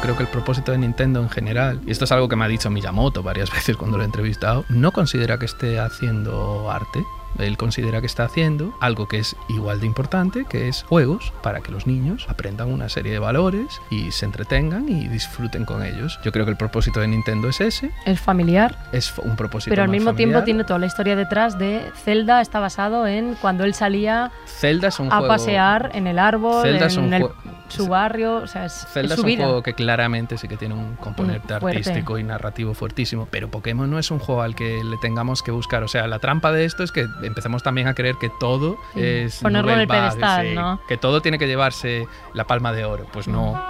creo 0.00 0.16
que 0.16 0.22
el 0.22 0.28
propósito 0.28 0.72
de 0.72 0.78
Nintendo 0.78 1.20
en 1.20 1.28
general, 1.28 1.80
y 1.86 1.90
esto 1.90 2.04
es 2.04 2.12
algo 2.12 2.28
que 2.28 2.36
me 2.36 2.44
ha 2.44 2.48
dicho 2.48 2.70
Miyamoto 2.70 3.22
varias 3.22 3.50
veces 3.54 3.76
cuando 3.76 3.96
lo 3.96 4.02
he 4.02 4.06
entrevistado, 4.06 4.64
no 4.68 4.92
considera 4.92 5.38
que 5.38 5.46
esté 5.46 5.78
haciendo 5.78 6.70
arte, 6.70 7.04
él 7.38 7.56
considera 7.56 8.00
que 8.00 8.06
está 8.06 8.24
haciendo 8.24 8.74
algo 8.80 9.08
que 9.08 9.18
es 9.18 9.36
igual 9.48 9.80
de 9.80 9.86
importante, 9.86 10.44
que 10.48 10.68
es 10.68 10.82
juegos 10.84 11.32
para 11.42 11.60
que 11.60 11.70
los 11.72 11.86
niños 11.86 12.26
aprendan 12.28 12.72
una 12.72 12.88
serie 12.88 13.12
de 13.12 13.18
valores 13.18 13.80
y 13.90 14.10
se 14.10 14.26
entretengan 14.26 14.88
y 14.88 15.08
disfruten 15.08 15.64
con 15.64 15.82
ellos. 15.84 16.18
Yo 16.24 16.32
creo 16.32 16.44
que 16.44 16.50
el 16.50 16.56
propósito 16.56 17.00
de 17.00 17.08
Nintendo 17.08 17.48
es 17.48 17.60
ese. 17.60 17.90
Es 18.04 18.20
familiar. 18.20 18.76
Es 18.92 19.12
un 19.18 19.36
propósito. 19.36 19.70
Pero 19.70 19.82
al 19.82 19.88
mismo 19.88 20.14
tiempo 20.14 20.32
familiar. 20.34 20.44
tiene 20.44 20.64
toda 20.64 20.78
la 20.78 20.86
historia 20.86 21.16
detrás 21.16 21.58
de 21.58 21.82
Zelda 22.04 22.40
está 22.40 22.60
basado 22.60 23.06
en 23.06 23.34
cuando 23.40 23.64
él 23.64 23.74
salía 23.74 24.30
Zelda 24.46 24.88
es 24.88 24.98
un 25.00 25.08
a 25.12 25.18
juego. 25.18 25.28
pasear 25.28 25.90
en 25.94 26.06
el 26.06 26.18
árbol, 26.18 26.62
Zelda 26.62 26.86
es 26.86 26.96
en 26.96 27.04
un 27.04 27.14
el- 27.14 27.26
su 27.68 27.86
barrio, 27.86 28.38
o 28.38 28.46
sea, 28.48 28.64
es, 28.64 28.84
Zelda 28.92 29.06
es 29.06 29.10
es 29.12 29.16
su 29.16 29.22
un 29.22 29.26
vida. 29.28 29.44
juego 29.44 29.62
que 29.62 29.74
claramente 29.74 30.36
sí 30.36 30.48
que 30.48 30.56
tiene 30.56 30.74
un 30.74 30.96
componente 30.96 31.54
Mm, 31.54 31.64
artístico 31.64 32.18
y 32.18 32.24
narrativo 32.24 32.74
fuertísimo, 32.74 33.28
pero 33.30 33.48
Pokémon 33.48 33.88
no 33.88 33.98
es 34.00 34.10
un 34.10 34.18
juego 34.18 34.42
al 34.42 34.56
que 34.56 34.82
le 34.82 34.96
tengamos 34.96 35.42
que 35.44 35.52
buscar. 35.52 35.84
O 35.84 35.88
sea, 35.88 36.08
la 36.08 36.18
trampa 36.18 36.50
de 36.50 36.64
esto 36.64 36.82
es 36.82 36.90
que 36.90 37.06
empecemos 37.22 37.62
también 37.62 37.88
a 37.88 37.94
creer 37.94 38.16
que 38.16 38.30
todo 38.40 38.76
Sí. 38.94 39.00
es 39.02 39.40
Ponerlo 39.40 39.72
en 39.72 39.80
el 39.80 39.88
pedestal, 39.88 40.46
sí, 40.48 40.54
¿no? 40.54 40.80
Que 40.88 40.96
todo 40.96 41.20
tiene 41.22 41.38
que 41.38 41.46
llevarse 41.46 42.06
la 42.34 42.46
palma 42.46 42.72
de 42.72 42.84
oro. 42.84 43.06
Pues 43.12 43.28
no. 43.28 43.60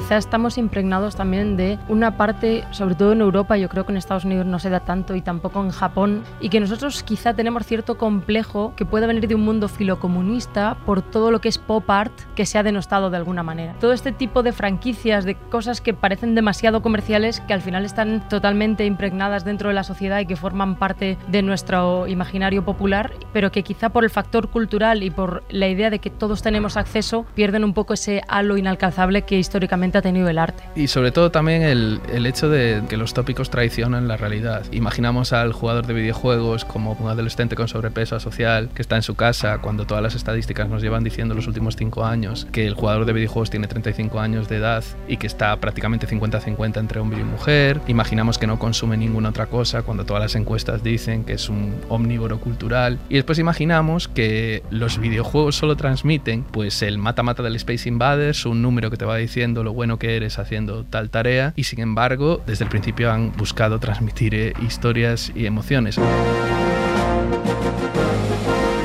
Quizá 0.00 0.16
estamos 0.16 0.56
impregnados 0.56 1.14
también 1.14 1.58
de 1.58 1.78
una 1.86 2.16
parte, 2.16 2.64
sobre 2.70 2.94
todo 2.94 3.12
en 3.12 3.20
Europa, 3.20 3.58
yo 3.58 3.68
creo 3.68 3.84
que 3.84 3.92
en 3.92 3.98
Estados 3.98 4.24
Unidos 4.24 4.46
no 4.46 4.58
se 4.58 4.70
da 4.70 4.80
tanto 4.80 5.14
y 5.14 5.20
tampoco 5.20 5.62
en 5.62 5.70
Japón, 5.70 6.24
y 6.40 6.48
que 6.48 6.58
nosotros 6.58 7.02
quizá 7.02 7.34
tenemos 7.34 7.66
cierto 7.66 7.98
complejo 7.98 8.72
que 8.76 8.86
puede 8.86 9.06
venir 9.06 9.28
de 9.28 9.34
un 9.34 9.42
mundo 9.42 9.68
filocomunista 9.68 10.78
por 10.86 11.02
todo 11.02 11.30
lo 11.30 11.42
que 11.42 11.50
es 11.50 11.58
pop 11.58 11.88
art 11.90 12.12
que 12.34 12.46
se 12.46 12.56
ha 12.56 12.62
denostado 12.62 13.10
de 13.10 13.18
alguna 13.18 13.42
manera. 13.42 13.74
Todo 13.78 13.92
este 13.92 14.10
tipo 14.10 14.42
de 14.42 14.52
franquicias, 14.52 15.26
de 15.26 15.34
cosas 15.34 15.82
que 15.82 15.92
parecen 15.92 16.34
demasiado 16.34 16.80
comerciales, 16.80 17.40
que 17.40 17.52
al 17.52 17.60
final 17.60 17.84
están 17.84 18.26
totalmente 18.30 18.86
impregnadas 18.86 19.44
dentro 19.44 19.68
de 19.68 19.74
la 19.74 19.84
sociedad 19.84 20.18
y 20.20 20.26
que 20.26 20.34
forman 20.34 20.76
parte 20.76 21.18
de 21.28 21.42
nuestro 21.42 22.06
imaginario 22.06 22.64
popular, 22.64 23.12
pero 23.34 23.52
que 23.52 23.62
quizá 23.62 23.90
por 23.90 24.04
el 24.04 24.10
factor 24.10 24.48
cultural 24.48 25.02
y 25.02 25.10
por 25.10 25.44
la 25.50 25.68
idea 25.68 25.90
de 25.90 25.98
que 25.98 26.08
todos 26.08 26.40
tenemos 26.40 26.78
acceso, 26.78 27.26
pierden 27.34 27.64
un 27.64 27.74
poco 27.74 27.92
ese 27.92 28.22
halo 28.28 28.56
inalcanzable 28.56 29.22
que 29.22 29.38
históricamente 29.38 29.89
ha 29.98 30.02
tenido 30.02 30.28
el 30.28 30.38
arte. 30.38 30.62
Y 30.74 30.88
sobre 30.88 31.12
todo 31.12 31.30
también 31.30 31.62
el, 31.62 32.00
el 32.12 32.26
hecho 32.26 32.48
de 32.48 32.82
que 32.88 32.96
los 32.96 33.14
tópicos 33.14 33.50
traicionan 33.50 34.08
la 34.08 34.16
realidad. 34.16 34.64
Imaginamos 34.72 35.32
al 35.32 35.52
jugador 35.52 35.86
de 35.86 35.94
videojuegos 35.94 36.64
como 36.64 36.92
un 36.92 37.08
adolescente 37.08 37.56
con 37.56 37.68
sobrepeso 37.68 38.20
social 38.20 38.70
que 38.74 38.82
está 38.82 38.96
en 38.96 39.02
su 39.02 39.14
casa 39.14 39.58
cuando 39.58 39.86
todas 39.86 40.02
las 40.02 40.14
estadísticas 40.14 40.68
nos 40.68 40.82
llevan 40.82 41.04
diciendo 41.04 41.34
los 41.34 41.46
últimos 41.46 41.76
5 41.76 42.04
años 42.04 42.46
que 42.52 42.66
el 42.66 42.74
jugador 42.74 43.04
de 43.04 43.12
videojuegos 43.12 43.50
tiene 43.50 43.66
35 43.66 44.20
años 44.20 44.48
de 44.48 44.56
edad 44.56 44.84
y 45.08 45.16
que 45.16 45.26
está 45.26 45.56
prácticamente 45.56 46.06
50-50 46.06 46.78
entre 46.78 47.00
hombre 47.00 47.20
y 47.20 47.24
mujer. 47.24 47.80
Imaginamos 47.86 48.38
que 48.38 48.46
no 48.46 48.58
consume 48.58 48.96
ninguna 48.96 49.30
otra 49.30 49.46
cosa 49.46 49.82
cuando 49.82 50.04
todas 50.04 50.22
las 50.22 50.34
encuestas 50.34 50.82
dicen 50.82 51.24
que 51.24 51.34
es 51.34 51.48
un 51.48 51.74
omnívoro 51.88 52.40
cultural. 52.40 52.98
Y 53.08 53.14
después 53.14 53.38
imaginamos 53.38 54.08
que 54.08 54.62
los 54.70 54.98
videojuegos 54.98 55.56
solo 55.56 55.76
transmiten 55.76 56.44
pues 56.44 56.82
el 56.82 56.98
mata-mata 56.98 57.42
del 57.42 57.56
Space 57.56 57.88
Invaders, 57.88 58.46
un 58.46 58.62
número 58.62 58.90
que 58.90 58.96
te 58.96 59.04
va 59.04 59.16
diciendo 59.16 59.62
lo 59.64 59.72
bueno 59.80 59.98
que 59.98 60.14
eres 60.14 60.38
haciendo 60.38 60.84
tal 60.84 61.08
tarea 61.08 61.54
y 61.56 61.64
sin 61.64 61.80
embargo 61.80 62.42
desde 62.46 62.64
el 62.64 62.70
principio 62.70 63.10
han 63.10 63.32
buscado 63.34 63.78
transmitir 63.78 64.34
eh, 64.34 64.52
historias 64.60 65.32
y 65.34 65.46
emociones. 65.46 65.98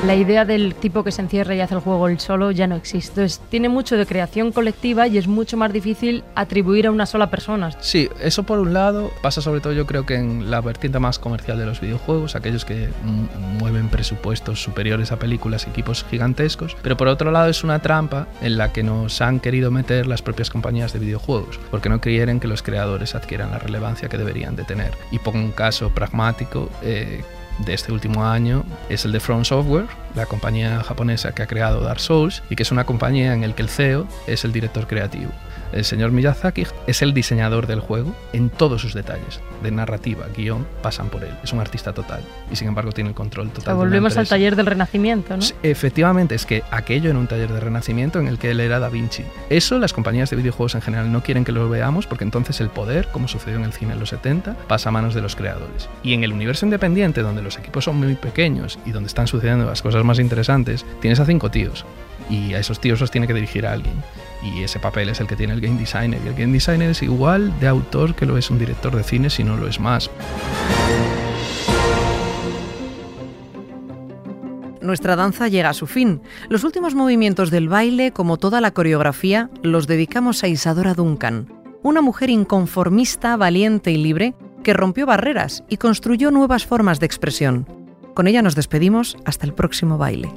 La 0.06 0.14
idea 0.14 0.46
del 0.46 0.76
tipo 0.76 1.04
que 1.04 1.12
se 1.12 1.24
encierra 1.24 1.56
y 1.56 1.62
hace 1.62 1.74
el 1.74 1.80
juego 1.80 2.08
él 2.08 2.20
solo 2.20 2.52
ya 2.52 2.68
no 2.68 2.76
existe. 2.76 3.22
Entonces, 3.22 3.42
tiene 3.50 3.70
mucho 3.70 3.98
de 3.98 4.06
creación 4.06 4.52
colectiva 4.52 5.08
y 5.08 5.18
es 5.18 5.28
mucho 5.28 5.58
más 5.58 5.74
difícil 5.74 6.24
atribuir 6.36 6.86
a 6.86 6.92
una 6.92 7.08
sola 7.08 7.32
persona. 7.32 7.72
Sí, 7.82 8.08
eso 8.22 8.44
por 8.44 8.60
un 8.60 8.72
lado 8.72 9.12
pasa 9.24 9.42
sobre 9.42 9.62
todo 9.62 9.74
yo 9.74 9.88
creo 9.88 10.06
que 10.06 10.14
en 10.14 10.52
la 10.52 10.62
vertiente 10.62 11.00
más 11.00 11.18
comercial 11.18 11.58
de 11.58 11.66
los 11.66 11.82
videojuegos, 11.82 12.36
aquellos 12.36 12.66
que 12.66 12.90
mueven 13.60 13.90
presupuestos 13.90 14.62
superiores 14.62 15.12
a 15.12 15.18
películas 15.18 15.66
equipos 15.66 16.06
gigantescos, 16.08 16.78
pero 16.84 16.98
por 16.98 17.08
otro 17.08 17.32
lado 17.32 17.50
es 17.50 17.64
una 17.64 17.80
trampa 17.80 18.28
en 18.42 18.60
la 18.60 18.72
que 18.72 18.84
nos 18.84 19.22
han 19.22 19.40
querido 19.40 19.72
meter 19.72 20.06
las 20.06 20.22
propias 20.22 20.52
compañías 20.52 20.94
de 20.94 21.00
videojuegos, 21.00 21.60
porque 21.72 21.90
no 21.90 22.00
quieren 22.00 22.40
que 22.40 22.48
los 22.48 22.62
creadores 22.62 23.16
adquieran 23.16 23.50
la 23.50 23.58
relevancia 23.58 24.08
que 24.08 24.20
deberían 24.20 24.56
de 24.56 24.66
tener. 24.66 24.92
Y 25.12 25.18
pongo 25.18 25.40
un 25.40 25.52
caso 25.52 25.90
pragmático. 25.90 26.70
eh, 26.84 27.24
de 27.60 27.74
este 27.74 27.92
último 27.92 28.26
año 28.26 28.64
es 28.90 29.06
el 29.06 29.12
de 29.12 29.20
From 29.20 29.46
Software, 29.46 29.88
la 30.16 30.26
compañía 30.26 30.84
japonesa 30.84 31.34
que 31.34 31.44
ha 31.44 31.48
creado 31.48 31.82
Dark 31.82 32.00
Souls 32.00 32.44
y 32.50 32.56
que 32.56 32.64
es 32.64 32.72
una 32.72 32.86
compañía 32.86 33.34
en 33.34 33.44
el 33.44 33.56
que 33.56 33.62
el 33.62 33.70
CEO 33.70 34.08
es 34.28 34.44
el 34.44 34.52
director 34.52 34.88
creativo. 34.88 35.32
El 35.72 35.86
señor 35.86 36.12
Miyazaki 36.12 36.66
es 36.88 37.02
el 37.02 37.14
diseñador 37.14 37.68
del 37.68 37.80
juego 37.80 38.16
en 38.34 38.50
todos 38.50 38.82
sus 38.82 38.94
detalles, 38.94 39.42
de 39.64 39.72
narrativa, 39.72 40.26
guion, 40.36 40.66
pasan 40.82 41.10
por 41.10 41.24
él. 41.24 41.34
Es 41.44 41.54
un 41.54 41.60
artista 41.60 41.94
total 41.94 42.22
y 42.52 42.56
sin 42.56 42.68
embargo 42.68 42.92
tiene 42.92 43.10
el 43.10 43.16
control 43.16 43.48
O 43.48 43.52
total. 43.52 43.74
de 43.74 43.78
volvemos 43.78 44.18
al 44.18 44.28
taller 44.28 44.56
del 44.56 44.66
Renacimiento, 44.66 45.36
¿no? 45.36 45.44
Efectivamente, 45.64 46.36
es 46.36 46.46
que 46.46 46.64
aquello 46.72 47.10
era 47.10 47.20
un 47.20 47.28
taller 47.28 47.52
de 47.52 47.60
renacimiento 47.60 48.20
en 48.20 48.28
el 48.28 48.38
que 48.38 48.52
él 48.52 48.60
era 48.60 48.80
Da 48.80 48.90
Vinci. 48.90 49.24
Eso 49.50 49.80
las 49.80 49.94
compañías 49.94 50.30
de 50.30 50.38
videojuegos 50.38 50.76
en 50.76 50.82
general 50.82 51.12
no 51.12 51.24
quieren 51.24 51.44
que 51.46 51.52
lo 51.52 51.70
veamos 51.70 52.08
porque 52.08 52.24
entonces 52.24 52.62
el 52.62 52.70
poder, 52.70 53.08
como 53.12 53.28
sucedió 53.28 53.58
en 53.58 53.64
el 53.64 53.74
cine 53.74 53.94
en 53.94 54.00
los 54.00 54.10
70, 54.10 54.56
pasa 54.68 54.90
a 54.90 54.92
manos 54.92 55.14
de 55.14 55.22
los 55.22 55.36
creadores. 55.36 55.90
Y 56.04 56.14
en 56.14 56.24
el 56.24 56.34
universo 56.34 56.66
independiente, 56.66 57.22
donde 57.22 57.42
los 57.42 57.58
equipos 57.58 57.86
son 57.86 57.98
muy 57.98 58.16
pequeños 58.16 58.80
y 58.86 58.92
donde 58.92 59.08
están 59.08 59.28
sucediendo 59.28 59.66
las 59.66 59.82
cosas 59.82 60.04
más 60.04 60.20
interesantes, 60.20 60.86
tienes 61.02 61.20
a 61.20 61.26
cinco 61.26 61.50
tíos. 61.52 61.86
Y 62.30 62.54
a 62.54 62.60
esos 62.60 62.80
tíos 62.80 63.00
los 63.00 63.12
tiene 63.12 63.28
que 63.28 63.34
dirigir 63.34 63.68
a 63.68 63.74
alguien. 63.74 63.94
Y 64.46 64.64
ese 64.64 64.80
papel 64.80 65.10
es 65.10 65.20
el 65.20 65.28
que 65.28 65.36
tiene 65.36 65.54
el 65.54 65.62
game 65.62 65.80
designer. 65.80 66.22
Y 66.24 66.28
el 66.28 66.36
game 66.36 66.54
designer 66.54 66.92
es 66.92 67.02
igual 67.02 67.60
de 67.60 67.68
autor 67.68 68.16
que 68.16 68.26
lo 68.26 68.38
es 68.38 68.52
un 68.52 68.60
director 68.60 68.96
de 68.96 69.04
cine, 69.04 69.30
si 69.30 69.44
no 69.44 69.58
lo 69.58 69.68
es 69.68 69.80
más. 69.80 70.12
Nuestra 74.82 75.16
danza 75.16 75.48
llega 75.48 75.70
a 75.70 75.74
su 75.74 75.88
fin. 75.88 76.22
Los 76.48 76.64
últimos 76.64 76.94
movimientos 76.94 77.50
del 77.50 77.70
baile, 77.70 78.12
como 78.12 78.38
toda 78.38 78.62
la 78.62 78.72
coreografía, 78.72 79.50
los 79.64 79.88
dedicamos 79.88 80.44
a 80.44 80.48
Isadora 80.48 80.94
Duncan, 80.94 81.52
una 81.82 82.02
mujer 82.02 82.30
inconformista, 82.30 83.36
valiente 83.36 83.92
y 83.92 83.98
libre 83.98 84.36
que 84.64 84.74
rompió 84.74 85.08
barreras 85.08 85.64
y 85.70 85.78
construyó 85.78 86.30
nuevas 86.30 86.68
formas 86.68 87.00
de 87.00 87.08
expresión. 87.08 87.68
Con 88.14 88.28
ella 88.28 88.44
nos 88.44 88.56
despedimos 88.56 89.18
hasta 89.26 89.46
el 89.46 89.54
próximo 89.54 89.98
baile. 89.98 90.32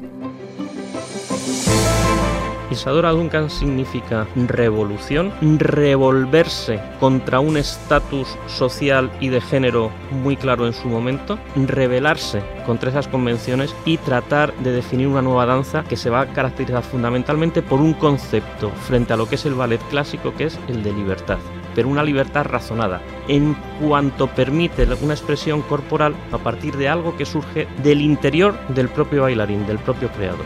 Isadora 2.70 3.10
Duncan 3.10 3.48
significa 3.48 4.26
revolución, 4.34 5.32
revolverse 5.58 6.80
contra 7.00 7.40
un 7.40 7.56
estatus 7.56 8.36
social 8.46 9.10
y 9.20 9.28
de 9.28 9.40
género 9.40 9.90
muy 10.10 10.36
claro 10.36 10.66
en 10.66 10.74
su 10.74 10.88
momento, 10.88 11.38
rebelarse 11.56 12.42
contra 12.66 12.90
esas 12.90 13.08
convenciones 13.08 13.74
y 13.84 13.96
tratar 13.96 14.54
de 14.58 14.72
definir 14.72 15.08
una 15.08 15.22
nueva 15.22 15.46
danza 15.46 15.84
que 15.84 15.96
se 15.96 16.10
va 16.10 16.20
a 16.20 16.32
caracterizar 16.32 16.82
fundamentalmente 16.82 17.62
por 17.62 17.80
un 17.80 17.94
concepto 17.94 18.70
frente 18.70 19.12
a 19.12 19.16
lo 19.16 19.28
que 19.28 19.36
es 19.36 19.46
el 19.46 19.54
ballet 19.54 19.80
clásico, 19.88 20.34
que 20.34 20.44
es 20.44 20.58
el 20.68 20.82
de 20.82 20.92
libertad 20.92 21.38
pero 21.74 21.90
una 21.90 22.02
libertad 22.02 22.44
razonada, 22.44 23.00
en 23.28 23.54
cuanto 23.80 24.26
permite 24.26 24.84
una 25.00 25.14
expresión 25.14 25.62
corporal 25.62 26.12
a 26.32 26.38
partir 26.38 26.76
de 26.76 26.88
algo 26.88 27.16
que 27.16 27.24
surge 27.24 27.68
del 27.84 28.00
interior 28.00 28.58
del 28.70 28.88
propio 28.88 29.22
bailarín, 29.22 29.64
del 29.64 29.78
propio 29.78 30.08
creador. 30.08 30.44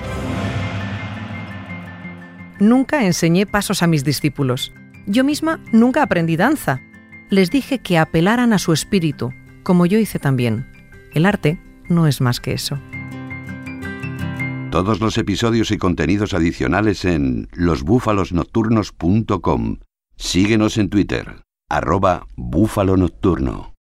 Nunca 2.62 3.05
enseñé 3.05 3.44
pasos 3.44 3.83
a 3.83 3.88
mis 3.88 4.05
discípulos. 4.05 4.72
Yo 5.07 5.25
misma 5.25 5.59
nunca 5.72 6.01
aprendí 6.01 6.37
danza. 6.37 6.81
Les 7.29 7.51
dije 7.51 7.81
que 7.81 7.98
apelaran 7.98 8.53
a 8.53 8.61
su 8.61 8.72
espíritu, 8.72 9.33
como 9.64 9.85
yo 9.85 9.98
hice 9.98 10.20
también. 10.20 10.68
El 11.12 11.27
arte 11.27 11.59
no 11.88 12.07
es 12.07 12.20
más 12.20 12.38
que 12.38 12.53
eso. 12.53 12.79
Todos 14.70 15.01
los 15.01 15.18
episodios 15.18 15.72
y 15.72 15.77
contenidos 15.77 16.35
adicionales 16.35 17.05
en 17.05 17.48
losbúfalosnocturnos.com. 17.51 19.79
Síguenos 20.14 20.79
en 20.79 20.88
Twitter, 20.88 21.42
arroba 21.68 22.29
búfalo 22.37 22.96
nocturno. 22.96 23.70